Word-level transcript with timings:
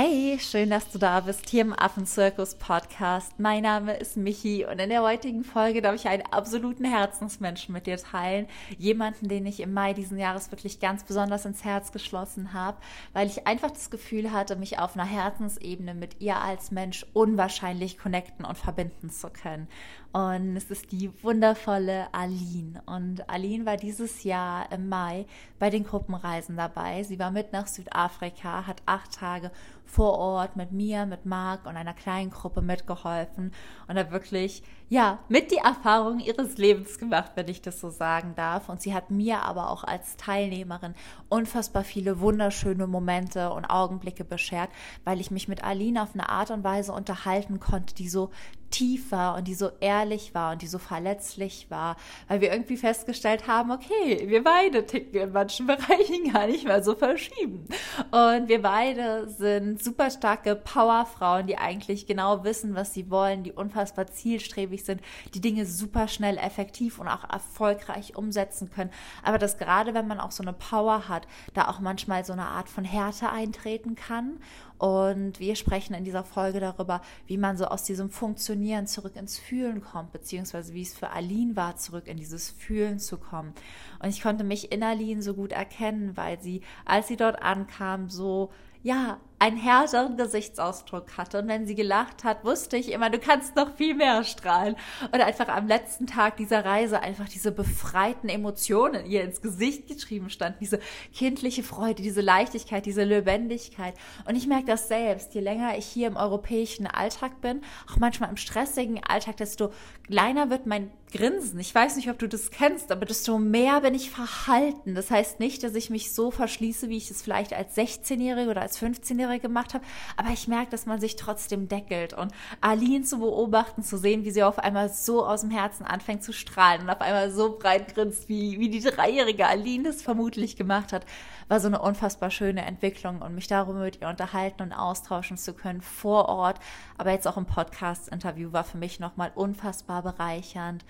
Hey, 0.00 0.38
schön, 0.38 0.70
dass 0.70 0.92
du 0.92 0.98
da 0.98 1.18
bist 1.18 1.48
hier 1.48 1.62
im 1.62 1.76
Affenzirkus 1.76 2.54
Podcast. 2.54 3.40
Mein 3.40 3.64
Name 3.64 3.96
ist 3.96 4.16
Michi 4.16 4.64
und 4.64 4.78
in 4.78 4.90
der 4.90 5.02
heutigen 5.02 5.42
Folge 5.42 5.82
darf 5.82 5.96
ich 5.96 6.06
einen 6.06 6.22
absoluten 6.22 6.84
Herzensmenschen 6.84 7.72
mit 7.72 7.88
dir 7.88 7.96
teilen. 7.96 8.46
Jemanden, 8.78 9.26
den 9.26 9.44
ich 9.44 9.58
im 9.58 9.74
Mai 9.74 9.94
diesen 9.94 10.16
Jahres 10.16 10.52
wirklich 10.52 10.78
ganz 10.78 11.02
besonders 11.02 11.46
ins 11.46 11.64
Herz 11.64 11.90
geschlossen 11.90 12.52
habe, 12.52 12.76
weil 13.12 13.26
ich 13.26 13.48
einfach 13.48 13.72
das 13.72 13.90
Gefühl 13.90 14.30
hatte, 14.30 14.54
mich 14.54 14.78
auf 14.78 14.94
einer 14.94 15.04
Herzensebene 15.04 15.94
mit 15.94 16.20
ihr 16.20 16.36
als 16.36 16.70
Mensch 16.70 17.04
unwahrscheinlich 17.12 17.98
connecten 17.98 18.44
und 18.44 18.56
verbinden 18.56 19.10
zu 19.10 19.30
können. 19.30 19.66
Und 20.12 20.56
es 20.56 20.70
ist 20.70 20.90
die 20.90 21.10
wundervolle 21.22 22.12
Aline. 22.12 22.82
Und 22.86 23.28
Aline 23.28 23.66
war 23.66 23.76
dieses 23.76 24.24
Jahr 24.24 24.72
im 24.72 24.88
Mai 24.88 25.26
bei 25.58 25.68
den 25.68 25.84
Gruppenreisen 25.84 26.56
dabei. 26.56 27.02
Sie 27.02 27.18
war 27.18 27.30
mit 27.30 27.52
nach 27.52 27.66
Südafrika, 27.66 28.66
hat 28.66 28.82
acht 28.86 29.12
Tage 29.12 29.50
vor 29.84 30.18
Ort 30.18 30.56
mit 30.56 30.70
mir, 30.70 31.06
mit 31.06 31.24
Marc 31.24 31.66
und 31.66 31.76
einer 31.76 31.94
kleinen 31.94 32.30
Gruppe 32.30 32.60
mitgeholfen 32.60 33.52
und 33.86 33.98
hat 33.98 34.10
wirklich, 34.10 34.62
ja, 34.90 35.18
mit 35.28 35.50
die 35.50 35.56
Erfahrung 35.56 36.20
ihres 36.20 36.58
Lebens 36.58 36.98
gemacht, 36.98 37.32
wenn 37.34 37.48
ich 37.48 37.62
das 37.62 37.80
so 37.80 37.88
sagen 37.88 38.34
darf. 38.34 38.68
Und 38.68 38.82
sie 38.82 38.94
hat 38.94 39.10
mir 39.10 39.42
aber 39.42 39.70
auch 39.70 39.84
als 39.84 40.16
Teilnehmerin 40.16 40.94
unfassbar 41.28 41.84
viele 41.84 42.20
wunderschöne 42.20 42.86
Momente 42.86 43.50
und 43.50 43.64
Augenblicke 43.64 44.24
beschert, 44.24 44.70
weil 45.04 45.20
ich 45.20 45.30
mich 45.30 45.48
mit 45.48 45.64
Aline 45.64 46.02
auf 46.02 46.14
eine 46.14 46.28
Art 46.28 46.50
und 46.50 46.64
Weise 46.64 46.92
unterhalten 46.92 47.58
konnte, 47.58 47.94
die 47.94 48.08
so 48.08 48.30
tief 48.70 49.12
war 49.12 49.36
und 49.36 49.48
die 49.48 49.54
so 49.54 49.70
ehrlich 49.80 50.34
war 50.34 50.52
und 50.52 50.62
die 50.62 50.66
so 50.66 50.78
verletzlich 50.78 51.70
war, 51.70 51.96
weil 52.28 52.40
wir 52.40 52.52
irgendwie 52.52 52.76
festgestellt 52.76 53.46
haben, 53.46 53.70
okay, 53.70 54.24
wir 54.28 54.44
beide 54.44 54.86
ticken 54.86 55.20
in 55.20 55.32
manchen 55.32 55.66
Bereichen 55.68 56.32
gar 56.32 56.46
nicht 56.46 56.64
mehr 56.64 56.82
so 56.82 56.94
verschieben. 56.94 57.66
Und 58.10 58.48
wir 58.48 58.62
beide 58.62 59.28
sind 59.28 59.82
super 59.82 60.10
starke 60.10 60.54
Powerfrauen, 60.56 61.46
die 61.46 61.58
eigentlich 61.58 62.06
genau 62.06 62.44
wissen, 62.44 62.74
was 62.74 62.94
sie 62.94 63.10
wollen, 63.10 63.42
die 63.42 63.52
unfassbar 63.52 64.06
zielstrebig 64.06 64.84
sind, 64.84 65.00
die 65.34 65.40
Dinge 65.40 65.66
super 65.66 66.08
schnell 66.08 66.38
effektiv 66.38 66.98
und 66.98 67.08
auch 67.08 67.28
erfolgreich 67.28 68.16
umsetzen 68.16 68.70
können. 68.70 68.90
Aber 69.22 69.38
dass 69.38 69.58
gerade 69.58 69.94
wenn 69.94 70.06
man 70.06 70.20
auch 70.20 70.32
so 70.32 70.42
eine 70.42 70.52
Power 70.52 71.08
hat, 71.08 71.26
da 71.54 71.68
auch 71.68 71.80
manchmal 71.80 72.24
so 72.24 72.32
eine 72.32 72.46
Art 72.46 72.68
von 72.68 72.84
Härte 72.84 73.30
eintreten 73.30 73.94
kann 73.94 74.38
und 74.78 75.40
wir 75.40 75.56
sprechen 75.56 75.94
in 75.94 76.04
dieser 76.04 76.24
Folge 76.24 76.60
darüber, 76.60 77.02
wie 77.26 77.36
man 77.36 77.56
so 77.56 77.66
aus 77.66 77.82
diesem 77.82 78.10
Funktionieren 78.10 78.86
zurück 78.86 79.16
ins 79.16 79.36
Fühlen 79.36 79.80
kommt, 79.82 80.12
beziehungsweise 80.12 80.72
wie 80.72 80.82
es 80.82 80.96
für 80.96 81.10
Aline 81.10 81.56
war, 81.56 81.76
zurück 81.76 82.06
in 82.06 82.16
dieses 82.16 82.50
Fühlen 82.50 83.00
zu 83.00 83.18
kommen. 83.18 83.52
Und 84.00 84.08
ich 84.08 84.22
konnte 84.22 84.44
mich 84.44 84.70
in 84.70 84.82
Aline 84.82 85.22
so 85.22 85.34
gut 85.34 85.52
erkennen, 85.52 86.16
weil 86.16 86.40
sie, 86.40 86.62
als 86.84 87.08
sie 87.08 87.16
dort 87.16 87.42
ankam, 87.42 88.08
so 88.08 88.50
ja, 88.82 89.18
einen 89.38 89.56
härteren 89.56 90.16
Gesichtsausdruck 90.16 91.16
hatte. 91.16 91.38
Und 91.38 91.48
wenn 91.48 91.66
sie 91.66 91.74
gelacht 91.74 92.24
hat, 92.24 92.44
wusste 92.44 92.76
ich 92.76 92.90
immer, 92.90 93.08
du 93.08 93.18
kannst 93.18 93.54
noch 93.54 93.76
viel 93.76 93.94
mehr 93.94 94.24
strahlen. 94.24 94.74
Und 95.12 95.20
einfach 95.20 95.48
am 95.48 95.68
letzten 95.68 96.06
Tag 96.06 96.36
dieser 96.38 96.64
Reise 96.64 97.00
einfach 97.00 97.28
diese 97.28 97.52
befreiten 97.52 98.28
Emotionen 98.28 99.06
ihr 99.06 99.22
ins 99.22 99.40
Gesicht 99.40 99.86
geschrieben 99.86 100.28
standen. 100.30 100.58
Diese 100.60 100.80
kindliche 101.14 101.62
Freude, 101.62 102.02
diese 102.02 102.20
Leichtigkeit, 102.20 102.84
diese 102.84 103.04
Lebendigkeit. 103.04 103.94
Und 104.26 104.34
ich 104.34 104.48
merke 104.48 104.66
das 104.66 104.88
selbst. 104.88 105.34
Je 105.34 105.40
länger 105.40 105.78
ich 105.78 105.86
hier 105.86 106.08
im 106.08 106.16
europäischen 106.16 106.86
Alltag 106.86 107.40
bin, 107.40 107.62
auch 107.90 107.98
manchmal 107.98 108.30
im 108.30 108.36
stressigen 108.36 109.00
Alltag, 109.04 109.36
desto 109.36 109.72
kleiner 110.08 110.50
wird 110.50 110.66
mein 110.66 110.90
Grinsen. 111.12 111.58
Ich 111.58 111.74
weiß 111.74 111.96
nicht, 111.96 112.10
ob 112.10 112.18
du 112.18 112.28
das 112.28 112.50
kennst, 112.50 112.92
aber 112.92 113.06
desto 113.06 113.38
mehr 113.38 113.80
bin 113.80 113.94
ich 113.94 114.10
verhalten. 114.10 114.94
Das 114.94 115.10
heißt 115.10 115.40
nicht, 115.40 115.62
dass 115.62 115.74
ich 115.74 115.88
mich 115.88 116.12
so 116.12 116.30
verschließe, 116.30 116.90
wie 116.90 116.98
ich 116.98 117.10
es 117.10 117.22
vielleicht 117.22 117.54
als 117.54 117.76
16-Jährige 117.76 118.50
oder 118.50 118.60
als 118.60 118.78
15-Jährige 118.82 119.27
gemacht 119.36 119.74
habe, 119.74 119.84
aber 120.16 120.30
ich 120.30 120.48
merke, 120.48 120.70
dass 120.70 120.86
man 120.86 121.00
sich 121.00 121.16
trotzdem 121.16 121.68
deckelt. 121.68 122.14
Und 122.14 122.32
Aline 122.60 123.04
zu 123.04 123.18
beobachten, 123.18 123.82
zu 123.82 123.98
sehen, 123.98 124.24
wie 124.24 124.30
sie 124.30 124.42
auf 124.42 124.58
einmal 124.58 124.88
so 124.88 125.26
aus 125.26 125.42
dem 125.42 125.50
Herzen 125.50 125.84
anfängt 125.84 126.24
zu 126.24 126.32
strahlen 126.32 126.82
und 126.82 126.90
auf 126.90 127.00
einmal 127.00 127.30
so 127.30 127.58
breit 127.58 127.94
grinst, 127.94 128.28
wie, 128.28 128.58
wie 128.58 128.70
die 128.70 128.80
dreijährige 128.80 129.46
Aline 129.46 129.84
das 129.84 130.02
vermutlich 130.02 130.56
gemacht 130.56 130.92
hat, 130.92 131.04
war 131.48 131.60
so 131.60 131.66
eine 131.66 131.80
unfassbar 131.80 132.30
schöne 132.30 132.64
Entwicklung 132.64 133.22
und 133.22 133.34
mich 133.34 133.46
darüber 133.46 133.80
mit 133.80 134.00
ihr 134.00 134.08
unterhalten 134.08 134.62
und 134.62 134.72
austauschen 134.72 135.36
zu 135.36 135.54
können 135.54 135.80
vor 135.80 136.28
Ort, 136.28 136.58
aber 136.96 137.12
jetzt 137.12 137.26
auch 137.26 137.36
im 137.36 137.46
Podcast-Interview 137.46 138.52
war 138.52 138.64
für 138.64 138.78
mich 138.78 139.00
nochmal 139.00 139.32
unfassbar 139.34 140.02
bereichernd. 140.02 140.84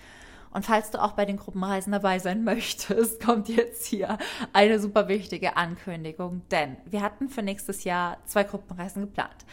Und 0.51 0.65
falls 0.65 0.91
du 0.91 1.01
auch 1.01 1.11
bei 1.11 1.25
den 1.25 1.37
Gruppenreisen 1.37 1.91
dabei 1.91 2.19
sein 2.19 2.43
möchtest, 2.43 3.19
kommt 3.25 3.49
jetzt 3.49 3.85
hier 3.85 4.17
eine 4.53 4.79
super 4.79 5.07
wichtige 5.07 5.57
Ankündigung, 5.57 6.41
denn 6.49 6.77
wir 6.85 7.01
hatten 7.01 7.29
für 7.29 7.43
nächstes 7.43 7.83
Jahr 7.83 8.17
zwei 8.25 8.43
Gruppenreisen 8.43 9.03
geplant. 9.03 9.45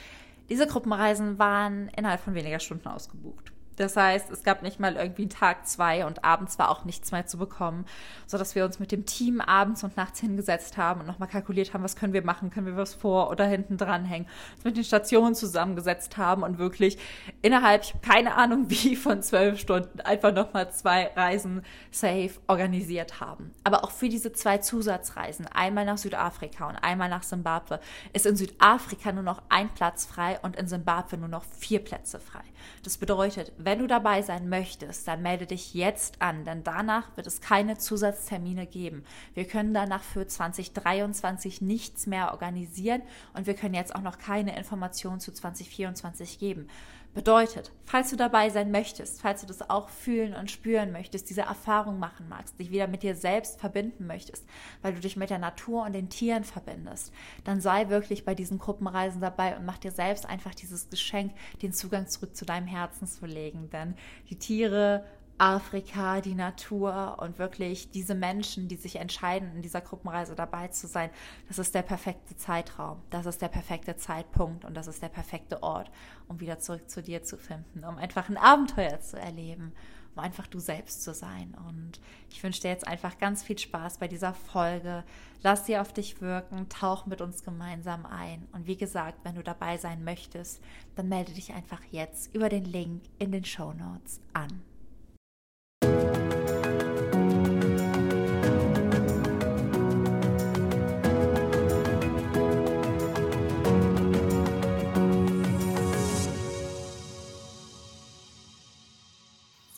Diese 0.49 0.67
Gruppenreisen 0.67 1.39
waren 1.39 1.89
innerhalb 1.97 2.21
von 2.21 2.35
weniger 2.35 2.61
Stunden 2.61 2.89
ausgebucht. 2.89 3.53
Das 3.77 3.97
heißt, 3.97 4.31
es 4.31 4.43
gab 4.43 4.63
nicht 4.63 4.81
mal 4.81 4.97
irgendwie 4.97 5.23
einen 5.23 5.31
Tag 5.31 5.67
zwei 5.67 6.07
und 6.07 6.25
abends 6.25 6.59
war 6.59 6.71
auch 6.71 6.85
nichts 6.85 7.13
mehr 7.13 7.27
zu 7.27 7.37
bekommen, 7.37 7.85
sodass 8.27 8.55
wir 8.55 8.65
uns 8.65 8.79
mit 8.79 8.91
dem 8.91 9.05
Team 9.05 9.41
abends 9.41 9.85
und 9.85 9.97
nachts 9.97 10.21
hingesetzt 10.21 10.77
haben 10.77 11.01
und 11.01 11.07
nochmal 11.07 11.29
kalkuliert 11.29 11.75
haben, 11.75 11.85
was 11.85 11.97
können 11.97 12.13
wir 12.13 12.25
machen, 12.25 12.51
können 12.51 12.67
wir 12.67 12.77
was 12.77 12.95
vor 12.95 13.31
oder 13.31 13.45
hinten 13.45 13.77
dranhängen, 13.77 14.29
uns 14.57 14.65
mit 14.65 14.77
den 14.77 14.85
Stationen 14.85 15.35
zusammengesetzt 15.35 16.17
haben 16.17 16.43
und 16.43 16.59
wirklich 16.59 16.99
innerhalb, 17.43 17.83
ich 17.83 17.95
keine 18.01 18.35
Ahnung 18.35 18.67
wie, 18.71 18.97
von 18.97 19.23
zwölf 19.23 19.61
Stunden 19.61 20.01
einfach 20.01 20.33
nochmal 20.33 20.71
zwei 20.71 21.09
Reisen 21.15 21.63
safe 21.91 22.31
organisiert 22.47 23.21
haben. 23.21 23.53
Aber 23.65 23.85
auch 23.85 23.91
für 23.91 24.09
diese 24.09 24.33
zwei 24.33 24.59
Zusatzreisen, 24.59 25.47
einmal 25.47 25.85
nach 25.85 25.99
Südafrika 25.99 26.69
und 26.69 26.77
einmal 26.77 27.09
nach 27.09 27.23
Simbabwe, 27.23 27.81
ist 28.13 28.27
in 28.27 28.37
Südafrika 28.37 29.13
nur 29.13 29.23
noch 29.23 29.43
ein 29.49 29.69
Platz 29.75 30.07
frei 30.07 30.39
und 30.43 30.57
in 30.57 30.67
Simbabwe 30.67 31.19
nur 31.19 31.29
noch 31.29 31.45
vier 31.45 31.81
Plätze 31.81 32.19
frei. 32.19 32.43
Das 32.83 32.97
bedeutet, 32.97 33.53
wenn 33.67 33.81
du 33.81 33.89
dabei 33.89 34.23
sein 34.23 34.49
möchtest, 34.49 35.09
dann 35.09 35.23
melde 35.23 35.45
dich 35.45 35.75
jetzt 35.75 36.23
an, 36.23 36.45
denn 36.45 36.63
danach 36.63 37.17
wird 37.17 37.27
es 37.27 37.41
keine 37.41 37.77
Zusatztermine 37.77 38.65
geben. 38.65 39.03
Wir 39.35 39.45
können 39.45 39.75
danach 39.75 40.05
für 40.05 40.25
2023 40.25 41.63
nichts 41.63 42.07
mehr 42.07 42.31
organisieren 42.31 43.03
und 43.35 43.49
wir 43.49 43.55
können 43.55 43.75
jetzt 43.75 43.93
auch 43.97 44.03
noch 44.03 44.19
keine 44.19 44.57
Informationen 44.57 45.19
zu 45.19 45.33
2024 45.33 46.39
geben. 46.39 46.69
Bedeutet, 47.17 47.73
falls 47.87 48.11
du 48.11 48.17
dabei 48.17 48.51
sein 48.51 48.71
möchtest, 48.71 49.23
falls 49.23 49.41
du 49.41 49.47
das 49.47 49.71
auch 49.71 49.89
fühlen 49.89 50.35
und 50.35 50.51
spüren 50.51 50.93
möchtest, 50.93 51.31
diese 51.31 51.41
Erfahrung 51.41 51.99
machen 51.99 52.29
magst, 52.29 52.61
dich 52.61 52.71
wieder 52.71 52.89
mit 52.89 53.03
dir 53.03 53.15
selbst 53.15 53.59
verbinden 53.59 54.07
möchtest, 54.07 54.45
weil 54.83 54.93
du 54.93 55.01
dich 55.01 55.17
mit 55.17 55.31
der 55.31 55.39
Natur 55.39 55.85
und 55.87 55.95
den 55.95 56.11
Tieren 56.11 56.45
verbindest, 56.45 57.15
dann 57.45 57.63
sei 57.63 57.89
wirklich 57.89 58.27
bei 58.27 58.35
diesen 58.35 58.59
Gruppenreisen 58.59 59.23
dabei 59.23 59.57
und 59.57 59.65
mach 59.65 59.79
dir 59.79 59.93
selbst 59.93 60.27
einfach 60.27 60.55
dieses 60.55 60.91
Geschenk, 60.91 61.33
den 61.63 61.73
Zugang 61.73 62.07
zurück 62.07 62.37
zu 62.37 62.45
deinem 62.45 62.67
Herzen 62.67 63.07
zu 63.07 63.25
legen. 63.25 63.71
Denn 63.71 63.95
die 64.29 64.39
Tiere 64.39 65.03
Afrika, 65.39 66.21
die 66.21 66.35
Natur 66.35 67.17
und 67.21 67.39
wirklich 67.39 67.91
diese 67.91 68.15
Menschen, 68.15 68.69
die 68.69 68.77
sich 68.77 68.97
entscheiden, 68.97 69.57
in 69.57 69.63
dieser 69.63 69.83
Gruppenreise 69.83 70.35
dabei 70.35 70.69
zu 70.69 70.87
sein, 70.87 71.11
das 71.49 71.59
ist 71.59 71.75
der 71.75 71.83
perfekte 71.83 72.37
Zeitraum, 72.37 73.03
das 73.11 73.27
ist 73.27 73.43
der 73.43 73.49
perfekte 73.49 73.97
Zeitpunkt 73.97 74.65
und 74.65 74.75
das 74.75 74.87
ist 74.87 75.03
der 75.03 75.09
perfekte 75.09 75.63
Ort, 75.63 75.91
um 76.29 76.41
wieder 76.41 76.59
zurück 76.59 76.89
zu 76.89 77.03
dir 77.03 77.23
zu 77.23 77.37
finden, 77.37 77.85
um 77.85 77.99
einfach 77.99 78.29
ein 78.29 78.39
Abenteuer 78.39 78.99
zu 79.01 79.19
erleben, 79.19 79.73
um 80.15 80.23
einfach 80.23 80.47
du 80.47 80.59
selbst 80.59 81.03
zu 81.03 81.13
sein. 81.13 81.55
Und 81.69 82.01
ich 82.31 82.43
wünsche 82.43 82.63
dir 82.63 82.71
jetzt 82.71 82.89
einfach 82.89 83.19
ganz 83.19 83.43
viel 83.43 83.59
Spaß 83.59 83.99
bei 83.99 84.09
dieser 84.09 84.33
Folge. 84.33 85.05
Lass 85.43 85.67
sie 85.67 85.77
auf 85.77 85.93
dich 85.93 86.23
wirken, 86.23 86.71
tauch 86.71 87.05
mit 87.05 87.21
uns 87.21 87.45
gemeinsam 87.45 88.07
ein. 88.07 88.49
Und 88.53 88.67
wie 88.67 88.77
gesagt, 88.77 89.19
wenn 89.25 89.35
du 89.35 89.43
dabei 89.43 89.77
sein 89.77 90.03
möchtest, 90.03 90.63
dann 90.95 91.09
melde 91.09 91.33
dich 91.33 91.53
einfach 91.53 91.83
jetzt 91.91 92.35
über 92.35 92.49
den 92.49 92.65
Link 92.65 93.03
in 93.19 93.33
den 93.33 93.45
Show 93.45 93.75
Notes 93.75 94.21
an. 94.33 94.63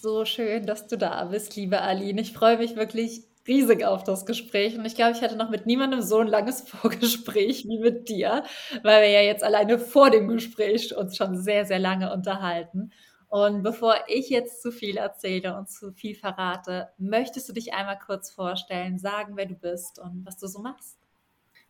So 0.00 0.24
schön, 0.24 0.64
dass 0.64 0.86
du 0.86 0.96
da 0.96 1.24
bist, 1.24 1.54
liebe 1.56 1.80
Aline. 1.80 2.20
Ich 2.20 2.32
freue 2.32 2.56
mich 2.56 2.76
wirklich 2.76 3.24
riesig 3.46 3.84
auf 3.84 4.04
das 4.04 4.26
Gespräch 4.26 4.78
und 4.78 4.84
ich 4.84 4.94
glaube, 4.94 5.12
ich 5.12 5.22
hatte 5.22 5.36
noch 5.36 5.50
mit 5.50 5.66
niemandem 5.66 6.02
so 6.02 6.18
ein 6.18 6.28
langes 6.28 6.60
Vorgespräch 6.68 7.64
wie 7.66 7.78
mit 7.78 8.08
dir, 8.08 8.44
weil 8.82 9.02
wir 9.02 9.10
ja 9.10 9.22
jetzt 9.22 9.42
alleine 9.42 9.78
vor 9.78 10.10
dem 10.10 10.28
Gespräch 10.28 10.96
uns 10.96 11.16
schon 11.16 11.36
sehr, 11.36 11.64
sehr 11.66 11.78
lange 11.78 12.12
unterhalten. 12.12 12.92
Und 13.28 13.62
bevor 13.62 13.94
ich 14.06 14.30
jetzt 14.30 14.62
zu 14.62 14.72
viel 14.72 14.96
erzähle 14.96 15.56
und 15.56 15.68
zu 15.68 15.92
viel 15.92 16.14
verrate, 16.14 16.88
möchtest 16.96 17.48
du 17.48 17.52
dich 17.52 17.74
einmal 17.74 17.98
kurz 17.98 18.30
vorstellen, 18.30 18.98
sagen, 18.98 19.36
wer 19.36 19.46
du 19.46 19.54
bist 19.54 19.98
und 19.98 20.24
was 20.24 20.38
du 20.38 20.46
so 20.46 20.60
machst? 20.60 20.98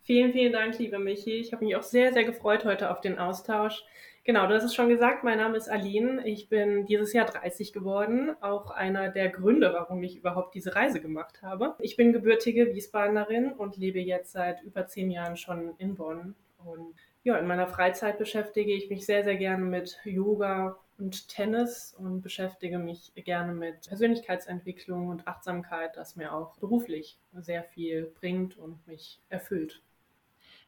Vielen, 0.02 0.32
vielen 0.32 0.52
Dank, 0.52 0.78
liebe 0.78 0.98
Michi. 0.98 1.32
Ich 1.32 1.52
habe 1.52 1.64
mich 1.64 1.76
auch 1.76 1.82
sehr, 1.82 2.12
sehr 2.12 2.24
gefreut 2.24 2.64
heute 2.64 2.90
auf 2.90 3.00
den 3.00 3.18
Austausch. 3.18 3.84
Genau, 4.24 4.46
du 4.46 4.54
hast 4.54 4.64
es 4.64 4.74
schon 4.74 4.88
gesagt, 4.88 5.24
mein 5.24 5.38
Name 5.38 5.56
ist 5.56 5.68
Aline. 5.68 6.26
Ich 6.26 6.48
bin 6.48 6.86
dieses 6.86 7.12
Jahr 7.12 7.26
30 7.26 7.72
geworden, 7.72 8.36
auch 8.40 8.70
einer 8.70 9.08
der 9.08 9.28
Gründe, 9.30 9.72
warum 9.72 10.02
ich 10.02 10.16
überhaupt 10.16 10.54
diese 10.54 10.74
Reise 10.74 11.00
gemacht 11.00 11.42
habe. 11.42 11.74
Ich 11.80 11.96
bin 11.96 12.12
gebürtige 12.12 12.74
Wiesbadenerin 12.74 13.52
und 13.52 13.76
lebe 13.76 14.00
jetzt 14.00 14.32
seit 14.32 14.62
über 14.62 14.86
zehn 14.86 15.10
Jahren 15.10 15.36
schon 15.36 15.74
in 15.78 15.94
Bonn. 15.94 16.34
Und 16.58 16.94
ja, 17.28 17.36
in 17.36 17.46
meiner 17.46 17.66
Freizeit 17.66 18.16
beschäftige 18.16 18.72
ich 18.72 18.88
mich 18.88 19.04
sehr, 19.04 19.22
sehr 19.22 19.36
gerne 19.36 19.62
mit 19.62 20.00
Yoga 20.04 20.78
und 20.96 21.28
Tennis 21.28 21.94
und 21.98 22.22
beschäftige 22.22 22.78
mich 22.78 23.12
gerne 23.16 23.52
mit 23.52 23.86
Persönlichkeitsentwicklung 23.86 25.08
und 25.08 25.28
Achtsamkeit, 25.28 25.94
das 25.98 26.16
mir 26.16 26.32
auch 26.32 26.56
beruflich 26.56 27.18
sehr 27.34 27.64
viel 27.64 28.10
bringt 28.18 28.56
und 28.56 28.86
mich 28.86 29.20
erfüllt. 29.28 29.82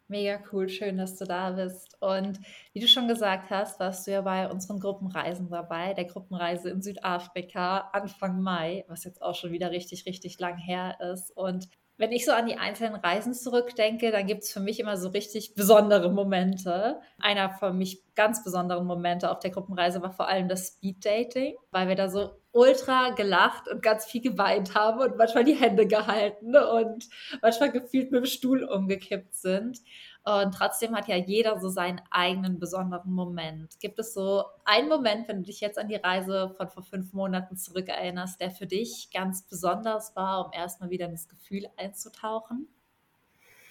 Mega 0.06 0.38
cool, 0.52 0.68
schön, 0.68 0.98
dass 0.98 1.16
du 1.16 1.24
da 1.24 1.52
bist. 1.52 1.96
Und 2.02 2.38
wie 2.74 2.80
du 2.80 2.88
schon 2.88 3.08
gesagt 3.08 3.48
hast, 3.48 3.80
warst 3.80 4.06
du 4.06 4.10
ja 4.10 4.20
bei 4.20 4.46
unseren 4.46 4.80
Gruppenreisen 4.80 5.48
dabei, 5.48 5.94
der 5.94 6.04
Gruppenreise 6.04 6.68
in 6.68 6.82
Südafrika 6.82 7.88
Anfang 7.94 8.42
Mai, 8.42 8.84
was 8.86 9.04
jetzt 9.04 9.22
auch 9.22 9.34
schon 9.34 9.52
wieder 9.52 9.70
richtig, 9.70 10.04
richtig 10.04 10.38
lang 10.38 10.58
her 10.58 10.98
ist. 11.00 11.34
Und 11.34 11.70
wenn 12.00 12.12
ich 12.12 12.24
so 12.24 12.32
an 12.32 12.46
die 12.46 12.56
einzelnen 12.56 12.94
Reisen 12.94 13.34
zurückdenke, 13.34 14.10
dann 14.10 14.26
gibt 14.26 14.42
es 14.42 14.50
für 14.50 14.60
mich 14.60 14.80
immer 14.80 14.96
so 14.96 15.10
richtig 15.10 15.54
besondere 15.54 16.10
Momente. 16.10 16.98
Einer 17.18 17.50
von 17.50 17.76
mich 17.76 18.02
ganz 18.14 18.42
besonderen 18.42 18.86
Momente 18.86 19.30
auf 19.30 19.38
der 19.38 19.50
Gruppenreise 19.50 20.00
war 20.00 20.10
vor 20.10 20.26
allem 20.26 20.48
das 20.48 20.68
Speed 20.68 21.04
Dating, 21.04 21.56
weil 21.70 21.88
wir 21.88 21.96
da 21.96 22.08
so 22.08 22.40
ultra 22.52 23.10
gelacht 23.10 23.68
und 23.68 23.82
ganz 23.82 24.06
viel 24.06 24.22
geweint 24.22 24.74
haben 24.74 25.00
und 25.00 25.18
manchmal 25.18 25.44
die 25.44 25.54
Hände 25.54 25.86
gehalten 25.86 26.56
und 26.56 27.06
manchmal 27.42 27.70
gefühlt 27.70 28.10
mit 28.10 28.24
dem 28.24 28.26
Stuhl 28.26 28.64
umgekippt 28.64 29.34
sind. 29.34 29.78
Und 30.24 30.52
trotzdem 30.52 30.94
hat 30.94 31.08
ja 31.08 31.16
jeder 31.16 31.58
so 31.60 31.68
seinen 31.68 32.00
eigenen 32.10 32.58
besonderen 32.58 33.12
Moment. 33.12 33.80
Gibt 33.80 33.98
es 33.98 34.12
so 34.12 34.44
einen 34.64 34.88
Moment, 34.88 35.28
wenn 35.28 35.38
du 35.38 35.44
dich 35.44 35.60
jetzt 35.60 35.78
an 35.78 35.88
die 35.88 35.96
Reise 35.96 36.54
von 36.56 36.68
vor 36.68 36.82
fünf 36.82 37.12
Monaten 37.12 37.56
zurückerinnerst, 37.56 38.40
der 38.40 38.50
für 38.50 38.66
dich 38.66 39.10
ganz 39.12 39.42
besonders 39.42 40.14
war, 40.16 40.46
um 40.46 40.52
erstmal 40.52 40.90
wieder 40.90 41.06
in 41.06 41.12
das 41.12 41.28
Gefühl 41.28 41.66
einzutauchen? 41.76 42.68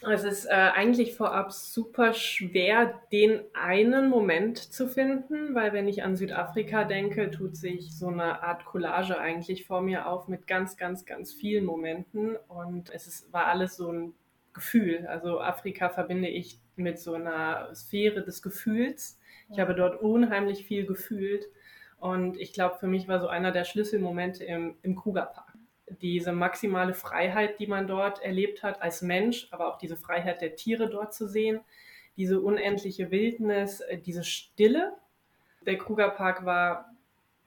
Es 0.01 0.23
ist 0.23 0.45
äh, 0.45 0.51
eigentlich 0.51 1.15
vorab 1.15 1.51
super 1.51 2.13
schwer, 2.13 2.99
den 3.11 3.41
einen 3.53 4.09
Moment 4.09 4.57
zu 4.57 4.87
finden, 4.87 5.53
weil 5.53 5.73
wenn 5.73 5.89
ich 5.89 6.03
an 6.03 6.15
Südafrika 6.15 6.85
denke, 6.85 7.31
tut 7.31 7.57
sich 7.57 7.97
so 7.97 8.07
eine 8.07 8.41
Art 8.41 8.63
Collage 8.63 9.19
eigentlich 9.19 9.65
vor 9.65 9.81
mir 9.81 10.07
auf 10.07 10.29
mit 10.29 10.47
ganz, 10.47 10.77
ganz, 10.77 11.05
ganz 11.05 11.33
vielen 11.33 11.65
Momenten 11.65 12.37
und 12.47 12.89
es 12.91 13.07
ist, 13.07 13.33
war 13.33 13.47
alles 13.47 13.75
so 13.75 13.91
ein 13.91 14.13
Gefühl. 14.53 15.05
Also 15.07 15.39
Afrika 15.39 15.89
verbinde 15.89 16.27
ich 16.27 16.59
mit 16.75 16.99
so 16.99 17.13
einer 17.13 17.73
Sphäre 17.73 18.23
des 18.23 18.41
Gefühls. 18.41 19.19
Ich 19.51 19.59
habe 19.59 19.75
dort 19.75 20.01
unheimlich 20.01 20.65
viel 20.65 20.85
gefühlt. 20.85 21.47
Und 21.99 22.37
ich 22.37 22.53
glaube, 22.53 22.77
für 22.79 22.87
mich 22.87 23.07
war 23.07 23.19
so 23.19 23.27
einer 23.27 23.51
der 23.51 23.65
Schlüsselmomente 23.65 24.43
im, 24.43 24.77
im 24.81 24.95
Krugerpark. 24.95 25.53
Diese 26.01 26.31
maximale 26.31 26.93
Freiheit, 26.93 27.59
die 27.59 27.67
man 27.67 27.87
dort 27.87 28.21
erlebt 28.21 28.63
hat 28.63 28.81
als 28.81 29.01
Mensch, 29.01 29.47
aber 29.51 29.67
auch 29.67 29.77
diese 29.77 29.97
Freiheit 29.97 30.41
der 30.41 30.55
Tiere 30.55 30.89
dort 30.89 31.13
zu 31.13 31.27
sehen, 31.27 31.61
diese 32.15 32.39
unendliche 32.39 33.11
Wildnis, 33.11 33.81
äh, 33.81 33.97
diese 33.97 34.23
Stille. 34.23 34.93
Der 35.65 35.77
Krugerpark 35.77 36.45
war, 36.45 36.93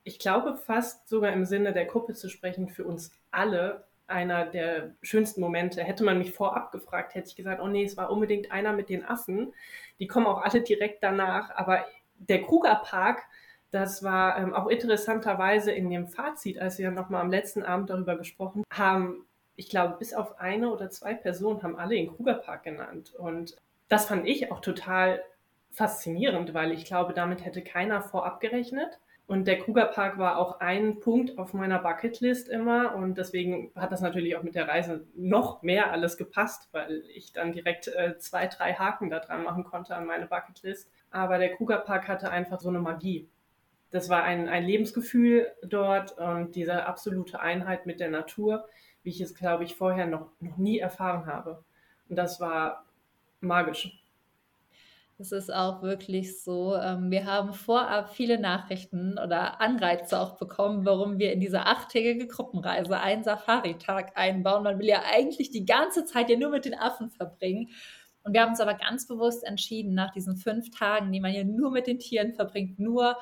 ich 0.04 0.18
glaube, 0.18 0.56
fast 0.56 1.08
sogar 1.08 1.32
im 1.32 1.44
Sinne 1.44 1.72
der 1.72 1.86
Gruppe 1.86 2.14
zu 2.14 2.28
sprechen, 2.28 2.68
für 2.68 2.84
uns 2.84 3.12
alle 3.30 3.84
einer 4.12 4.46
der 4.46 4.94
schönsten 5.02 5.40
Momente. 5.40 5.82
Hätte 5.82 6.04
man 6.04 6.18
mich 6.18 6.32
vorab 6.32 6.70
gefragt, 6.72 7.14
hätte 7.14 7.28
ich 7.28 7.36
gesagt, 7.36 7.60
oh 7.60 7.66
nee, 7.66 7.84
es 7.84 7.96
war 7.96 8.10
unbedingt 8.10 8.52
einer 8.52 8.72
mit 8.72 8.88
den 8.88 9.04
Affen. 9.04 9.52
Die 9.98 10.06
kommen 10.06 10.26
auch 10.26 10.42
alle 10.42 10.60
direkt 10.60 11.02
danach. 11.02 11.50
Aber 11.56 11.84
der 12.18 12.42
Krugerpark, 12.42 13.22
das 13.70 14.02
war 14.02 14.38
ähm, 14.38 14.54
auch 14.54 14.68
interessanterweise 14.68 15.72
in 15.72 15.90
dem 15.90 16.08
Fazit, 16.08 16.58
als 16.58 16.78
wir 16.78 16.90
nochmal 16.90 17.22
am 17.22 17.30
letzten 17.30 17.62
Abend 17.62 17.90
darüber 17.90 18.16
gesprochen 18.16 18.62
haben, 18.70 19.26
ich 19.56 19.68
glaube, 19.68 19.96
bis 19.98 20.14
auf 20.14 20.38
eine 20.40 20.70
oder 20.70 20.90
zwei 20.90 21.14
Personen 21.14 21.62
haben 21.62 21.76
alle 21.76 21.94
den 21.94 22.08
Krugerpark 22.08 22.62
genannt. 22.62 23.14
Und 23.14 23.56
das 23.88 24.06
fand 24.06 24.26
ich 24.26 24.50
auch 24.50 24.60
total 24.60 25.22
faszinierend, 25.70 26.54
weil 26.54 26.72
ich 26.72 26.84
glaube, 26.84 27.12
damit 27.12 27.44
hätte 27.44 27.62
keiner 27.62 28.02
vorab 28.02 28.40
gerechnet. 28.40 28.98
Und 29.26 29.46
der 29.46 29.58
Krugerpark 29.58 30.18
war 30.18 30.36
auch 30.36 30.60
ein 30.60 31.00
Punkt 31.00 31.38
auf 31.38 31.54
meiner 31.54 31.78
Bucketlist 31.78 32.48
immer. 32.48 32.94
Und 32.94 33.16
deswegen 33.16 33.70
hat 33.76 33.92
das 33.92 34.00
natürlich 34.00 34.36
auch 34.36 34.42
mit 34.42 34.54
der 34.54 34.68
Reise 34.68 35.06
noch 35.14 35.62
mehr 35.62 35.90
alles 35.90 36.16
gepasst, 36.16 36.68
weil 36.72 37.02
ich 37.14 37.32
dann 37.32 37.52
direkt 37.52 37.88
äh, 37.88 38.18
zwei, 38.18 38.46
drei 38.46 38.74
Haken 38.74 39.10
da 39.10 39.20
dran 39.20 39.44
machen 39.44 39.64
konnte 39.64 39.94
an 39.96 40.06
meine 40.06 40.26
Bucketlist. 40.26 40.90
Aber 41.10 41.38
der 41.38 41.54
Krugerpark 41.54 42.08
hatte 42.08 42.30
einfach 42.30 42.60
so 42.60 42.68
eine 42.68 42.80
Magie. 42.80 43.28
Das 43.90 44.08
war 44.08 44.24
ein, 44.24 44.48
ein 44.48 44.64
Lebensgefühl 44.64 45.52
dort 45.62 46.18
und 46.18 46.56
diese 46.56 46.86
absolute 46.86 47.40
Einheit 47.40 47.84
mit 47.86 48.00
der 48.00 48.10
Natur, 48.10 48.66
wie 49.02 49.10
ich 49.10 49.20
es, 49.20 49.34
glaube 49.34 49.64
ich, 49.64 49.76
vorher 49.76 50.06
noch, 50.06 50.30
noch 50.40 50.56
nie 50.56 50.78
erfahren 50.78 51.26
habe. 51.26 51.62
Und 52.08 52.16
das 52.16 52.40
war 52.40 52.86
magisch. 53.40 54.01
Es 55.22 55.30
ist 55.30 55.54
auch 55.54 55.82
wirklich 55.82 56.42
so. 56.42 56.74
Ähm, 56.74 57.12
wir 57.12 57.26
haben 57.26 57.52
vorab 57.52 58.12
viele 58.12 58.40
Nachrichten 58.40 59.20
oder 59.20 59.60
Anreize 59.60 60.18
auch 60.18 60.36
bekommen, 60.36 60.84
warum 60.84 61.20
wir 61.20 61.32
in 61.32 61.38
diese 61.38 61.64
achttägige 61.64 62.26
Gruppenreise 62.26 62.98
einen 62.98 63.22
Safari-Tag 63.22 64.16
einbauen. 64.18 64.64
Man 64.64 64.80
will 64.80 64.88
ja 64.88 65.02
eigentlich 65.08 65.50
die 65.50 65.64
ganze 65.64 66.04
Zeit 66.06 66.28
ja 66.28 66.36
nur 66.36 66.50
mit 66.50 66.64
den 66.64 66.74
Affen 66.74 67.08
verbringen. 67.08 67.68
Und 68.24 68.34
wir 68.34 68.42
haben 68.42 68.50
uns 68.50 68.60
aber 68.60 68.74
ganz 68.74 69.06
bewusst 69.06 69.44
entschieden, 69.44 69.94
nach 69.94 70.10
diesen 70.10 70.36
fünf 70.36 70.70
Tagen, 70.76 71.12
die 71.12 71.20
man 71.20 71.32
ja 71.32 71.44
nur 71.44 71.70
mit 71.70 71.86
den 71.86 72.00
Tieren 72.00 72.34
verbringt, 72.34 72.80
nur 72.80 73.16